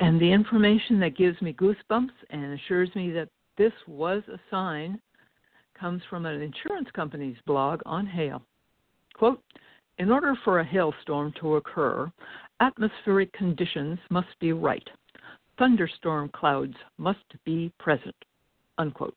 And 0.00 0.20
the 0.20 0.32
information 0.32 0.98
that 1.00 1.16
gives 1.16 1.40
me 1.40 1.52
goosebumps 1.52 2.10
and 2.30 2.58
assures 2.58 2.90
me 2.96 3.12
that 3.12 3.28
this 3.56 3.72
was 3.86 4.22
a 4.32 4.40
sign 4.50 5.00
comes 5.78 6.02
from 6.10 6.26
an 6.26 6.42
insurance 6.42 6.88
company's 6.92 7.36
blog 7.46 7.80
on 7.86 8.06
hail. 8.06 8.42
Quote, 9.14 9.40
in 9.98 10.10
order 10.10 10.34
for 10.44 10.58
a 10.58 10.64
hailstorm 10.64 11.32
to 11.40 11.56
occur, 11.56 12.10
atmospheric 12.58 13.32
conditions 13.34 14.00
must 14.10 14.28
be 14.40 14.52
right. 14.52 14.88
Thunderstorm 15.60 16.30
clouds 16.30 16.74
must 16.96 17.18
be 17.44 17.70
present. 17.78 18.14
Unquote. 18.78 19.14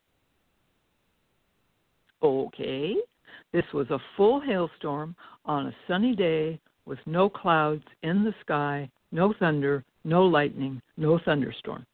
Okay, 2.22 2.96
this 3.54 3.64
was 3.74 3.90
a 3.90 4.00
full 4.18 4.42
hailstorm 4.42 5.16
on 5.46 5.68
a 5.68 5.76
sunny 5.88 6.14
day 6.14 6.60
with 6.86 7.00
no 7.06 7.30
clouds 7.30 7.86
in 8.02 8.26
the 8.26 8.36
sky, 8.42 8.90
no 9.14 9.34
thunder, 9.40 9.86
no 10.04 10.26
lightning, 10.26 10.82
no 10.98 11.18
thunderstorm. 11.24 11.86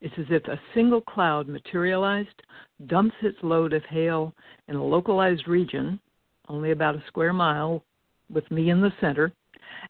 It's 0.00 0.14
as 0.16 0.26
if 0.30 0.44
a 0.46 0.60
single 0.74 1.00
cloud 1.00 1.48
materialized, 1.48 2.40
dumps 2.86 3.16
its 3.20 3.38
load 3.42 3.72
of 3.72 3.82
hail 3.86 4.32
in 4.68 4.76
a 4.76 4.84
localized 4.84 5.48
region, 5.48 5.98
only 6.48 6.70
about 6.70 6.94
a 6.94 7.02
square 7.08 7.32
mile 7.32 7.82
with 8.32 8.48
me 8.48 8.70
in 8.70 8.80
the 8.80 8.92
center, 9.00 9.32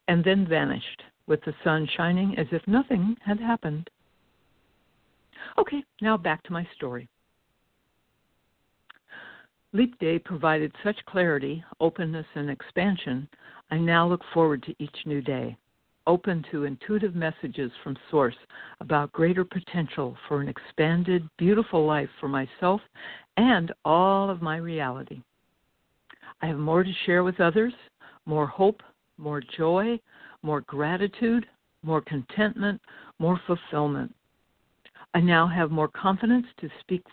and 0.07 0.23
then 0.23 0.47
vanished 0.47 1.03
with 1.27 1.41
the 1.45 1.53
sun 1.63 1.87
shining 1.95 2.37
as 2.37 2.47
if 2.51 2.61
nothing 2.67 3.15
had 3.25 3.39
happened. 3.39 3.89
Okay, 5.57 5.83
now 6.01 6.17
back 6.17 6.43
to 6.43 6.53
my 6.53 6.67
story. 6.75 7.07
Leap 9.73 9.97
Day 9.99 10.19
provided 10.19 10.71
such 10.83 11.03
clarity, 11.07 11.63
openness, 11.79 12.27
and 12.35 12.49
expansion. 12.49 13.27
I 13.71 13.77
now 13.77 14.07
look 14.07 14.21
forward 14.33 14.61
to 14.63 14.75
each 14.77 14.95
new 15.05 15.21
day, 15.21 15.57
open 16.05 16.45
to 16.51 16.65
intuitive 16.65 17.15
messages 17.15 17.71
from 17.83 17.97
Source 18.11 18.35
about 18.81 19.11
greater 19.13 19.43
potential 19.43 20.15
for 20.27 20.41
an 20.41 20.47
expanded, 20.47 21.27
beautiful 21.37 21.87
life 21.87 22.09
for 22.19 22.27
myself 22.27 22.81
and 23.37 23.71
all 23.83 24.29
of 24.29 24.43
my 24.43 24.57
reality. 24.57 25.21
I 26.41 26.47
have 26.47 26.59
more 26.59 26.83
to 26.83 26.93
share 27.05 27.23
with 27.23 27.39
others 27.39 27.73
more 28.25 28.47
hope, 28.47 28.81
more 29.17 29.41
joy, 29.57 29.99
more 30.41 30.61
gratitude, 30.61 31.45
more 31.83 32.01
contentment, 32.01 32.81
more 33.19 33.39
fulfillment. 33.45 34.13
I 35.13 35.19
now 35.19 35.47
have 35.47 35.71
more 35.71 35.89
confidence 35.89 36.47
to 36.59 36.69
speak 36.79 37.03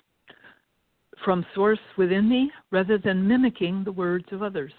from 1.24 1.44
source 1.54 1.78
within 1.98 2.28
me 2.28 2.50
rather 2.70 2.98
than 2.98 3.26
mimicking 3.26 3.84
the 3.84 3.92
words 3.92 4.26
of 4.32 4.42
others. 4.42 4.72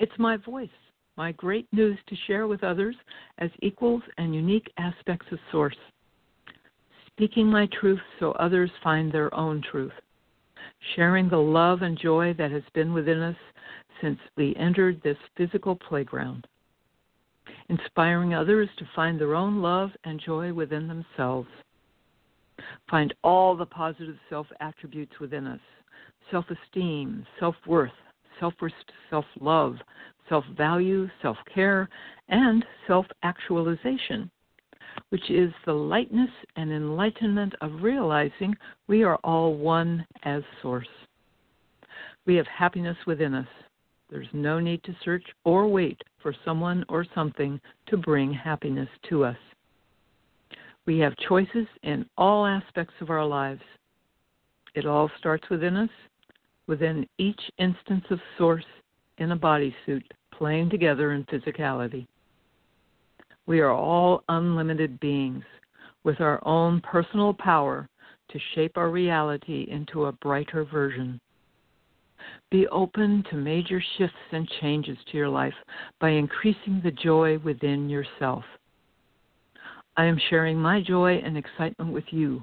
It's 0.00 0.18
my 0.18 0.36
voice, 0.36 0.68
my 1.16 1.32
great 1.32 1.66
news 1.72 1.98
to 2.08 2.16
share 2.26 2.46
with 2.46 2.64
others 2.64 2.96
as 3.38 3.50
equals 3.62 4.02
and 4.18 4.34
unique 4.34 4.70
aspects 4.76 5.26
of 5.30 5.38
source. 5.52 5.76
Speaking 7.06 7.46
my 7.46 7.68
truth 7.80 8.00
so 8.18 8.32
others 8.32 8.70
find 8.82 9.10
their 9.10 9.32
own 9.34 9.62
truth. 9.70 9.92
Sharing 10.94 11.28
the 11.28 11.36
love 11.36 11.82
and 11.82 11.98
joy 11.98 12.34
that 12.38 12.50
has 12.50 12.62
been 12.74 12.92
within 12.92 13.20
us 13.20 13.36
since 14.00 14.18
we 14.36 14.54
entered 14.56 15.00
this 15.02 15.16
physical 15.36 15.74
playground, 15.74 16.46
inspiring 17.68 18.34
others 18.34 18.68
to 18.78 18.88
find 18.94 19.20
their 19.20 19.34
own 19.34 19.60
love 19.62 19.90
and 20.04 20.20
joy 20.20 20.52
within 20.52 20.86
themselves. 20.86 21.48
Find 22.88 23.12
all 23.24 23.56
the 23.56 23.66
positive 23.66 24.16
self 24.30 24.46
attributes 24.60 25.18
within 25.20 25.46
us 25.46 25.60
self 26.30 26.46
esteem, 26.50 27.26
self 27.38 27.54
worth, 27.66 27.92
self 28.40 29.24
love, 29.40 29.76
self 30.28 30.44
value, 30.56 31.08
self 31.22 31.36
care, 31.52 31.88
and 32.28 32.64
self 32.86 33.06
actualization, 33.22 34.30
which 35.10 35.30
is 35.30 35.52
the 35.64 35.72
lightness 35.72 36.30
and 36.56 36.72
enlightenment 36.72 37.54
of 37.60 37.82
realizing 37.82 38.56
we 38.88 39.02
are 39.02 39.16
all 39.24 39.54
one 39.54 40.06
as 40.24 40.42
Source. 40.62 40.88
We 42.26 42.34
have 42.36 42.46
happiness 42.46 42.96
within 43.06 43.34
us 43.34 43.46
there's 44.10 44.28
no 44.32 44.60
need 44.60 44.82
to 44.84 44.96
search 45.04 45.24
or 45.44 45.66
wait 45.66 46.00
for 46.22 46.34
someone 46.44 46.84
or 46.88 47.04
something 47.14 47.60
to 47.88 47.96
bring 47.96 48.32
happiness 48.32 48.88
to 49.08 49.24
us. 49.24 49.36
We 50.86 50.98
have 51.00 51.16
choices 51.28 51.66
in 51.82 52.06
all 52.16 52.46
aspects 52.46 52.94
of 53.00 53.10
our 53.10 53.24
lives. 53.24 53.62
It 54.74 54.86
all 54.86 55.10
starts 55.18 55.48
within 55.50 55.76
us, 55.76 55.90
within 56.68 57.08
each 57.18 57.40
instance 57.58 58.04
of 58.10 58.20
source 58.38 58.64
in 59.18 59.32
a 59.32 59.36
bodysuit 59.36 60.04
playing 60.32 60.70
together 60.70 61.12
in 61.12 61.24
physicality. 61.24 62.06
We 63.46 63.60
are 63.60 63.72
all 63.72 64.24
unlimited 64.28 64.98
beings 64.98 65.44
with 66.04 66.20
our 66.20 66.40
own 66.46 66.80
personal 66.80 67.32
power 67.32 67.88
to 68.30 68.38
shape 68.54 68.76
our 68.76 68.90
reality 68.90 69.66
into 69.70 70.06
a 70.06 70.12
brighter 70.12 70.64
version. 70.64 71.20
Be 72.50 72.66
open 72.68 73.24
to 73.30 73.36
major 73.36 73.82
shifts 73.96 74.16
and 74.32 74.48
changes 74.60 74.98
to 75.10 75.16
your 75.16 75.28
life 75.28 75.54
by 76.00 76.10
increasing 76.10 76.80
the 76.82 76.90
joy 76.90 77.38
within 77.38 77.88
yourself. 77.88 78.44
I 79.96 80.04
am 80.04 80.20
sharing 80.28 80.58
my 80.58 80.82
joy 80.82 81.22
and 81.24 81.38
excitement 81.38 81.92
with 81.92 82.04
you 82.10 82.42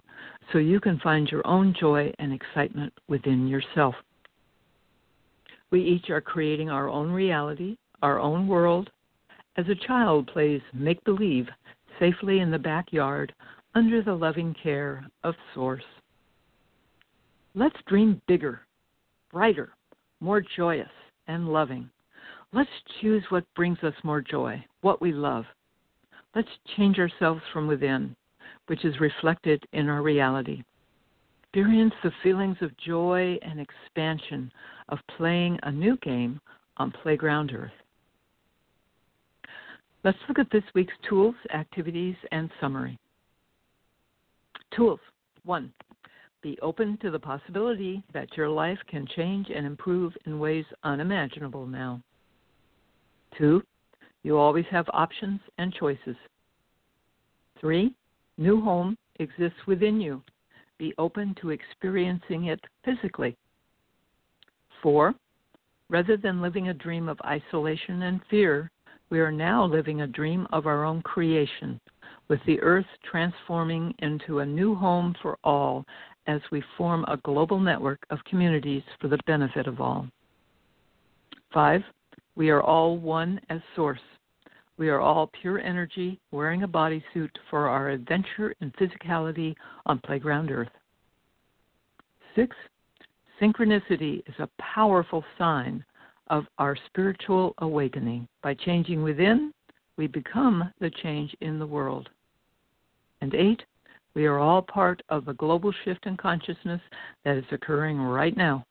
so 0.52 0.58
you 0.58 0.80
can 0.80 1.00
find 1.00 1.30
your 1.30 1.46
own 1.46 1.76
joy 1.80 2.12
and 2.18 2.34
excitement 2.34 2.94
within 3.08 3.48
yourself. 3.48 3.96
We 5.70 5.84
each 5.84 6.10
are 6.10 6.22
creating 6.22 6.70
our 6.70 6.90
own 6.90 7.12
reality, 7.12 7.78
our 8.02 8.20
own 8.20 8.48
world, 8.48 8.90
as 9.58 9.68
a 9.70 9.88
child 9.88 10.28
plays 10.28 10.62
make 10.74 11.04
believe 11.04 11.48
safely 12.00 12.40
in 12.40 12.52
the 12.52 12.60
backyard 12.60 13.34
under 13.76 14.02
the 14.02 14.14
loving 14.14 14.56
care 14.62 15.06
of 15.24 15.36
Source. 15.54 15.84
Let's 17.56 17.78
dream 17.88 18.22
bigger, 18.28 18.62
brighter, 19.32 19.74
more 20.20 20.42
joyous, 20.56 20.90
and 21.28 21.50
loving. 21.50 21.90
Let's 22.52 22.70
choose 23.02 23.24
what 23.30 23.46
brings 23.56 23.80
us 23.84 23.94
more 24.04 24.22
joy, 24.22 24.64
what 24.82 25.02
we 25.02 25.12
love. 25.12 25.46
Let's 26.36 26.50
change 26.76 26.98
ourselves 26.98 27.42
from 27.52 27.68
within, 27.68 28.16
which 28.68 28.86
is 28.86 29.00
reflected 29.00 29.64
in 29.74 29.88
our 29.88 30.02
reality. 30.02 30.64
Experience 31.44 31.94
the 32.04 32.12
feelings 32.24 32.58
of 32.62 32.76
joy 32.78 33.38
and 33.44 33.60
expansion 33.60 34.52
of 34.90 34.98
playing 35.16 35.60
a 35.64 35.72
new 35.72 35.98
game 35.98 36.42
on 36.78 36.92
Playground 37.04 37.52
Earth. 37.54 37.72
Let's 40.04 40.18
look 40.28 40.38
at 40.38 40.52
this 40.52 40.64
week's 40.76 40.94
tools, 41.08 41.36
activities, 41.54 42.16
and 42.34 42.50
summary. 42.60 43.00
Tools 44.76 45.00
1. 45.46 45.72
Be 46.42 46.60
open 46.62 46.98
to 47.02 47.10
the 47.10 47.20
possibility 47.20 48.04
that 48.14 48.36
your 48.36 48.50
life 48.50 48.80
can 48.90 49.08
change 49.16 49.48
and 49.50 49.66
improve 49.66 50.14
in 50.26 50.40
ways 50.40 50.66
unimaginable 50.84 51.66
now. 51.66 52.02
2. 53.38 53.64
You 54.24 54.38
always 54.38 54.66
have 54.72 54.86
options 54.92 55.40
and 55.58 55.74
choices. 55.74 56.18
3. 57.62 57.96
New 58.38 58.62
home 58.62 58.98
exists 59.20 59.60
within 59.68 60.02
you. 60.02 60.22
Be 60.80 60.94
open 60.98 61.34
to 61.40 61.52
experiencing 61.52 62.46
it 62.46 62.60
physically. 62.84 63.38
4. 64.82 65.14
Rather 65.90 66.18
than 66.18 66.42
living 66.42 66.68
a 66.68 66.74
dream 66.74 67.08
of 67.08 67.22
isolation 67.26 68.04
and 68.04 68.20
fear, 68.30 68.70
we 69.14 69.20
are 69.20 69.32
now 69.32 69.64
living 69.64 70.02
a 70.02 70.08
dream 70.08 70.48
of 70.52 70.66
our 70.66 70.84
own 70.84 71.00
creation, 71.04 71.80
with 72.30 72.40
the 72.48 72.60
earth 72.62 72.88
transforming 73.04 73.94
into 74.00 74.40
a 74.40 74.46
new 74.46 74.74
home 74.74 75.14
for 75.22 75.38
all 75.44 75.86
as 76.26 76.42
we 76.52 76.64
form 76.80 77.06
a 77.08 77.18
global 77.18 77.60
network 77.60 78.00
of 78.10 78.18
communities 78.28 78.82
for 79.00 79.10
the 79.10 79.20
benefit 79.28 79.68
of 79.68 79.80
all. 79.80 80.08
Five, 81.54 81.84
we 82.36 82.50
are 82.50 82.64
all 82.64 82.98
one 82.98 83.40
as 83.52 83.62
source. 83.76 84.02
We 84.78 84.90
are 84.90 85.00
all 85.00 85.30
pure 85.40 85.60
energy 85.60 86.20
wearing 86.32 86.64
a 86.64 86.68
bodysuit 86.68 87.30
for 87.52 87.70
our 87.70 87.90
adventure 87.90 88.56
in 88.62 88.72
physicality 88.72 89.54
on 89.86 90.00
Playground 90.00 90.50
Earth. 90.50 90.74
Six, 92.36 92.56
synchronicity 93.40 94.28
is 94.28 94.36
a 94.40 94.50
powerful 94.60 95.24
sign 95.38 95.86
of 96.34 96.48
our 96.58 96.76
spiritual 96.88 97.54
awakening. 97.60 98.28
By 98.42 98.56
changing 98.56 99.04
within, 99.04 99.54
we 99.98 100.08
become 100.08 100.74
the 100.80 100.90
change 100.90 101.36
in 101.42 101.60
the 101.60 101.68
world. 101.68 102.10
And 103.22 103.36
eight, 103.36 103.62
we 104.16 104.26
are 104.26 104.40
all 104.40 104.64
part 104.64 105.04
of 105.10 105.28
a 105.28 105.36
global 105.36 105.72
shift 105.86 106.08
in 106.08 106.18
consciousness 106.18 106.82
that 107.24 107.38
is 107.38 107.46
occurring 107.52 108.00
right 108.00 108.36
now. 108.36 108.66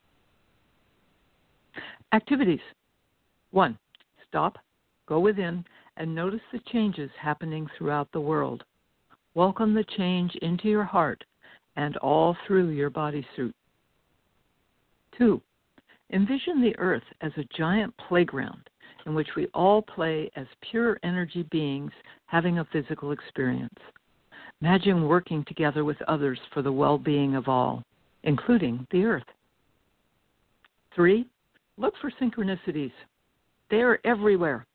Activities. 2.13 2.59
One, 3.53 3.79
stop, 4.27 4.59
go 5.07 5.21
within, 5.21 5.65
and 5.99 6.13
notice 6.13 6.41
the 6.53 6.61
changes 6.73 7.11
happening 7.17 7.69
throughout 7.79 8.09
the 8.11 8.21
world. 8.21 8.65
Welcome 9.37 9.73
the 9.73 9.87
change 9.97 10.35
into 10.43 10.67
your 10.67 10.85
heart 10.85 11.23
and 11.77 11.97
all 11.99 12.37
through 12.45 12.71
your 12.71 12.91
bodysuit. 12.91 13.53
Two, 15.17 15.41
Envision 16.13 16.61
the 16.61 16.77
earth 16.79 17.03
as 17.23 17.33
a 17.37 17.57
giant 17.57 17.95
playground 18.09 18.69
in 19.07 19.15
which 19.15 19.29
we 19.35 19.47
all 19.55 19.81
play 19.81 20.31
as 20.37 20.47
pure 20.71 20.99
energy 21.03 21.43
beings 21.51 21.91
having 22.27 22.59
a 22.59 22.67
physical 22.67 23.13
experience. 23.13 23.79
Imagine 24.61 25.09
working 25.09 25.45
together 25.49 25.85
with 25.85 26.01
others 26.03 26.39
for 26.53 26.63
the 26.63 26.71
well 26.71 26.99
being 26.99 27.35
of 27.35 27.49
all, 27.49 27.83
including 28.25 28.87
the 28.93 29.05
earth. 29.05 29.25
Three, 30.95 31.27
look 31.79 31.95
for 32.01 32.13
synchronicities. 32.21 32.93
They 33.71 33.81
are 33.81 33.99
everywhere. 34.05 34.67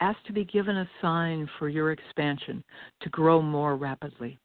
Ask 0.00 0.18
to 0.26 0.32
be 0.32 0.44
given 0.44 0.78
a 0.78 0.90
sign 1.00 1.48
for 1.58 1.68
your 1.68 1.92
expansion 1.92 2.64
to 3.02 3.08
grow 3.10 3.40
more 3.40 3.76
rapidly. 3.76 4.38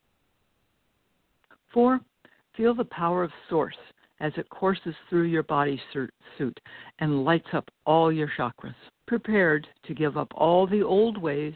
Four, 1.74 2.02
feel 2.56 2.76
the 2.76 2.86
power 2.86 3.24
of 3.24 3.32
Source 3.50 3.76
as 4.22 4.32
it 4.38 4.48
courses 4.50 4.94
through 5.10 5.24
your 5.24 5.44
body 5.44 5.82
suit 6.38 6.60
and 7.00 7.26
lights 7.26 7.48
up 7.54 7.70
all 7.86 8.12
your 8.12 8.32
chakras, 8.38 8.76
prepared 9.08 9.68
to 9.86 9.96
give 9.96 10.16
up 10.16 10.32
all 10.36 10.68
the 10.68 10.84
old 10.84 11.18
ways 11.18 11.56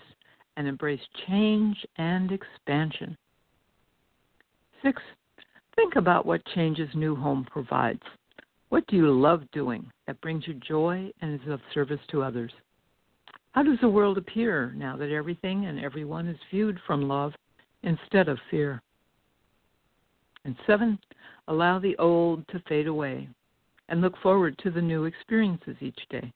and 0.57 0.67
embrace 0.67 0.99
change 1.27 1.77
and 1.97 2.31
expansion. 2.31 3.15
Six, 4.83 5.01
think 5.75 5.95
about 5.95 6.25
what 6.25 6.45
changes 6.55 6.89
New 6.95 7.15
Home 7.15 7.45
provides. 7.49 8.01
What 8.69 8.85
do 8.87 8.95
you 8.95 9.11
love 9.11 9.43
doing 9.51 9.89
that 10.07 10.19
brings 10.21 10.47
you 10.47 10.55
joy 10.55 11.11
and 11.21 11.39
is 11.39 11.47
of 11.47 11.59
service 11.73 11.99
to 12.11 12.23
others? 12.23 12.51
How 13.51 13.63
does 13.63 13.77
the 13.79 13.87
world 13.87 14.17
appear 14.17 14.73
now 14.75 14.97
that 14.97 15.11
everything 15.11 15.67
and 15.67 15.79
everyone 15.79 16.27
is 16.27 16.37
viewed 16.51 16.79
from 16.87 17.07
love 17.07 17.33
instead 17.83 18.27
of 18.27 18.39
fear? 18.49 18.81
And 20.45 20.55
seven, 20.67 20.99
allow 21.47 21.79
the 21.79 21.95
old 21.97 22.47
to 22.49 22.61
fade 22.67 22.87
away 22.87 23.29
and 23.89 24.01
look 24.01 24.17
forward 24.21 24.57
to 24.63 24.71
the 24.71 24.81
new 24.81 25.05
experiences 25.05 25.75
each 25.79 25.99
day. 26.09 26.31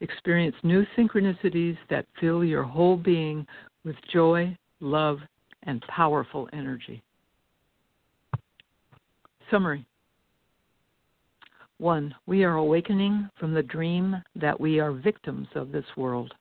Experience 0.00 0.56
new 0.62 0.84
synchronicities 0.96 1.78
that 1.88 2.06
fill 2.20 2.44
your 2.44 2.62
whole 2.62 2.96
being 2.96 3.46
with 3.84 3.96
joy, 4.12 4.56
love, 4.80 5.18
and 5.62 5.80
powerful 5.82 6.48
energy. 6.52 7.02
Summary 9.50 9.86
1. 11.78 12.14
We 12.26 12.44
are 12.44 12.56
awakening 12.56 13.28
from 13.38 13.54
the 13.54 13.62
dream 13.62 14.22
that 14.36 14.58
we 14.58 14.80
are 14.80 14.92
victims 14.92 15.48
of 15.54 15.72
this 15.72 15.84
world. 15.96 16.32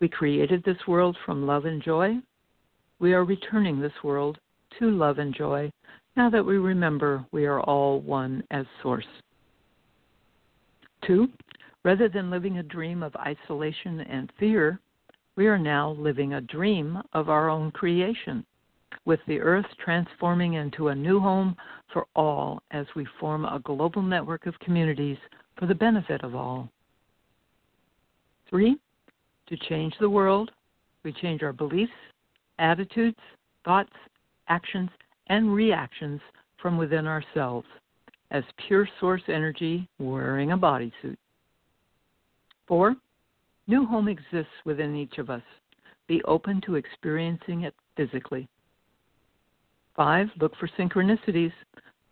We 0.00 0.08
created 0.08 0.62
this 0.64 0.86
world 0.88 1.16
from 1.24 1.46
love 1.46 1.64
and 1.66 1.82
joy. 1.82 2.16
We 2.98 3.12
are 3.12 3.24
returning 3.24 3.80
this 3.80 3.92
world 4.02 4.38
to 4.78 4.90
love 4.90 5.18
and 5.18 5.34
joy 5.34 5.70
now 6.16 6.30
that 6.30 6.44
we 6.44 6.58
remember 6.58 7.24
we 7.32 7.46
are 7.46 7.60
all 7.60 8.00
one 8.00 8.42
as 8.50 8.66
Source. 8.82 9.06
Two, 11.06 11.28
rather 11.84 12.08
than 12.08 12.30
living 12.30 12.58
a 12.58 12.62
dream 12.62 13.02
of 13.02 13.14
isolation 13.16 14.00
and 14.00 14.32
fear, 14.38 14.78
we 15.36 15.46
are 15.46 15.58
now 15.58 15.92
living 15.92 16.34
a 16.34 16.40
dream 16.40 16.98
of 17.12 17.28
our 17.28 17.48
own 17.48 17.70
creation, 17.70 18.44
with 19.04 19.20
the 19.26 19.40
earth 19.40 19.66
transforming 19.82 20.54
into 20.54 20.88
a 20.88 20.94
new 20.94 21.20
home 21.20 21.56
for 21.92 22.06
all 22.14 22.62
as 22.72 22.86
we 22.94 23.06
form 23.18 23.44
a 23.44 23.60
global 23.64 24.02
network 24.02 24.46
of 24.46 24.58
communities 24.60 25.16
for 25.56 25.66
the 25.66 25.74
benefit 25.74 26.22
of 26.22 26.34
all. 26.34 26.68
Three, 28.48 28.76
to 29.48 29.56
change 29.68 29.94
the 30.00 30.10
world, 30.10 30.50
we 31.04 31.12
change 31.12 31.42
our 31.42 31.52
beliefs, 31.52 31.92
attitudes, 32.58 33.18
thoughts, 33.64 33.92
actions, 34.48 34.90
and 35.30 35.54
reactions 35.54 36.20
from 36.60 36.76
within 36.76 37.06
ourselves 37.06 37.66
as 38.32 38.44
pure 38.66 38.86
source 38.98 39.22
energy 39.28 39.88
wearing 39.98 40.52
a 40.52 40.58
bodysuit. 40.58 41.16
Four, 42.66 42.96
new 43.66 43.86
home 43.86 44.08
exists 44.08 44.52
within 44.64 44.94
each 44.94 45.18
of 45.18 45.30
us. 45.30 45.42
Be 46.08 46.20
open 46.24 46.60
to 46.66 46.74
experiencing 46.74 47.62
it 47.62 47.74
physically. 47.96 48.48
Five, 49.96 50.28
look 50.40 50.52
for 50.56 50.68
synchronicities. 50.78 51.52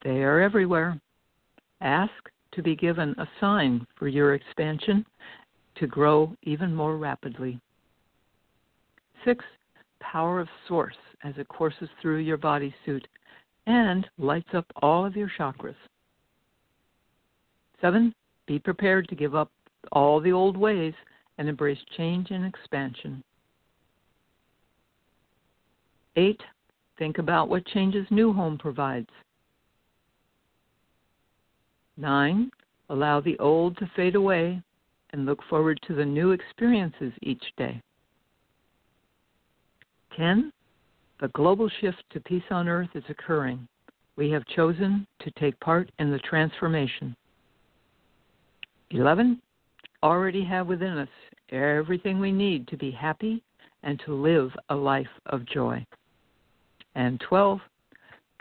They 0.05 0.23
are 0.23 0.41
everywhere. 0.41 1.01
Ask 1.81 2.13
to 2.53 2.63
be 2.63 2.77
given 2.77 3.17
a 3.19 3.29
sign 3.41 3.85
for 3.97 4.07
your 4.07 4.35
expansion 4.35 5.05
to 5.77 5.89
grow 5.89 6.35
even 6.45 6.73
more 6.75 6.97
rapidly. 6.97 7.61
Six, 9.25 9.45
power 10.01 10.41
of 10.41 10.49
source 10.67 10.97
as 11.25 11.35
it 11.39 11.49
courses 11.49 11.89
through 12.01 12.19
your 12.19 12.39
bodysuit 12.39 13.05
and 13.67 14.07
lights 14.19 14.49
up 14.55 14.67
all 14.83 15.05
of 15.05 15.17
your 15.17 15.31
chakras. 15.39 15.75
Seven, 17.81 18.15
be 18.47 18.59
prepared 18.59 19.09
to 19.09 19.15
give 19.15 19.35
up 19.35 19.51
all 19.93 20.21
the 20.21 20.33
old 20.33 20.57
ways 20.57 20.95
and 21.39 21.49
embrace 21.49 21.79
change 21.97 22.31
and 22.31 22.45
expansion. 22.45 23.23
Eight, 26.17 26.41
think 26.99 27.19
about 27.19 27.49
what 27.49 27.67
changes 27.67 28.07
New 28.11 28.33
Home 28.33 28.59
provides. 28.59 29.11
Nine, 31.97 32.51
Allow 32.91 33.21
the 33.21 33.39
old 33.39 33.77
to 33.79 33.91
fade 33.95 34.15
away 34.15 34.63
and 35.13 35.27
look 35.27 35.41
forward 35.49 35.79
to 35.87 35.95
the 35.95 36.05
new 36.05 36.31
experiences 36.31 37.13
each 37.23 37.45
day. 37.57 37.81
10. 40.19 40.53
The 41.21 41.29
global 41.29 41.71
shift 41.81 42.03
to 42.11 42.21
peace 42.21 42.43
on 42.51 42.69
earth 42.69 42.91
is 42.95 43.05
occurring. 43.09 43.67
We 44.17 44.31
have 44.31 44.45
chosen 44.47 45.07
to 45.21 45.31
take 45.33 45.59
part 45.61 45.91
in 45.99 46.11
the 46.11 46.19
transformation. 46.19 47.17
11. 48.91 49.41
Already 50.03 50.45
have 50.45 50.67
within 50.67 50.99
us 50.99 51.09
everything 51.51 52.19
we 52.19 52.33
need 52.33 52.67
to 52.69 52.77
be 52.77 52.91
happy 52.91 53.43
and 53.85 54.01
to 54.05 54.15
live 54.15 54.51
a 54.71 54.75
life 54.75 55.07
of 55.27 55.47
joy. 55.47 55.85
And 56.95 57.21
12. 57.21 57.61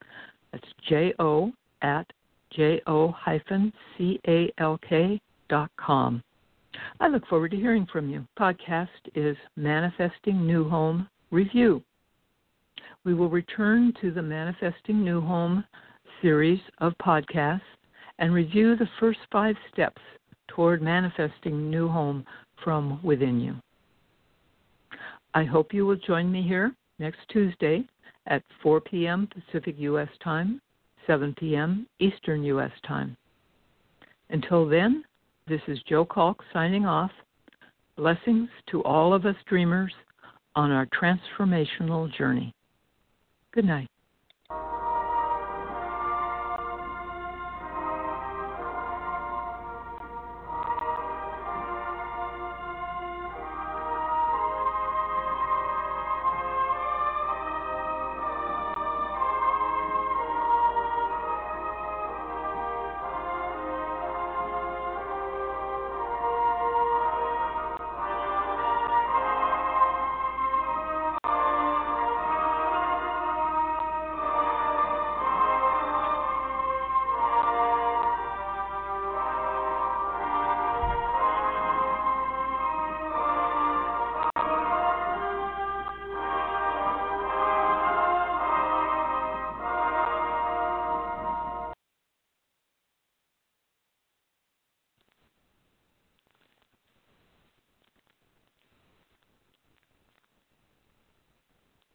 That's 0.57 0.73
J 0.89 1.13
O 1.19 1.51
at 1.83 2.07
J 2.51 2.81
O 2.87 3.09
hyphen 3.09 3.71
C 3.95 4.19
A 4.27 4.51
L 4.57 4.79
K 4.89 5.21
dot 5.49 5.69
com. 5.77 6.23
I 6.99 7.07
look 7.07 7.27
forward 7.27 7.51
to 7.51 7.57
hearing 7.57 7.87
from 7.91 8.09
you. 8.09 8.25
Podcast 8.39 8.87
is 9.13 9.37
Manifesting 9.55 10.47
New 10.47 10.67
Home 10.67 11.07
Review. 11.29 11.83
We 13.03 13.13
will 13.13 13.29
return 13.29 13.93
to 14.01 14.11
the 14.11 14.21
Manifesting 14.23 15.03
New 15.03 15.21
Home 15.21 15.63
series 16.23 16.61
of 16.79 16.93
podcasts 16.99 17.61
and 18.17 18.33
review 18.33 18.75
the 18.75 18.89
first 18.99 19.19
five 19.31 19.55
steps 19.71 20.01
toward 20.47 20.81
manifesting 20.81 21.69
new 21.69 21.87
home 21.87 22.25
from 22.63 22.99
within 23.03 23.39
you. 23.39 23.55
I 25.35 25.43
hope 25.43 25.71
you 25.71 25.85
will 25.85 25.97
join 25.97 26.31
me 26.31 26.41
here 26.41 26.73
next 26.97 27.19
Tuesday 27.29 27.85
at 28.27 28.43
4 28.61 28.81
p.m. 28.81 29.27
Pacific 29.33 29.75
U.S. 29.79 30.09
time, 30.23 30.61
7 31.05 31.33
p.m. 31.39 31.87
Eastern 31.99 32.43
U.S. 32.43 32.71
time. 32.87 33.15
Until 34.29 34.67
then, 34.67 35.03
this 35.47 35.61
is 35.67 35.79
Jo 35.87 36.05
Calk 36.05 36.43
signing 36.53 36.85
off. 36.85 37.11
Blessings 37.95 38.49
to 38.69 38.83
all 38.83 39.13
of 39.13 39.25
us 39.25 39.35
dreamers 39.47 39.93
on 40.55 40.71
our 40.71 40.87
transformational 40.87 42.13
journey. 42.15 42.53
Good 43.53 43.65
night. 43.65 43.87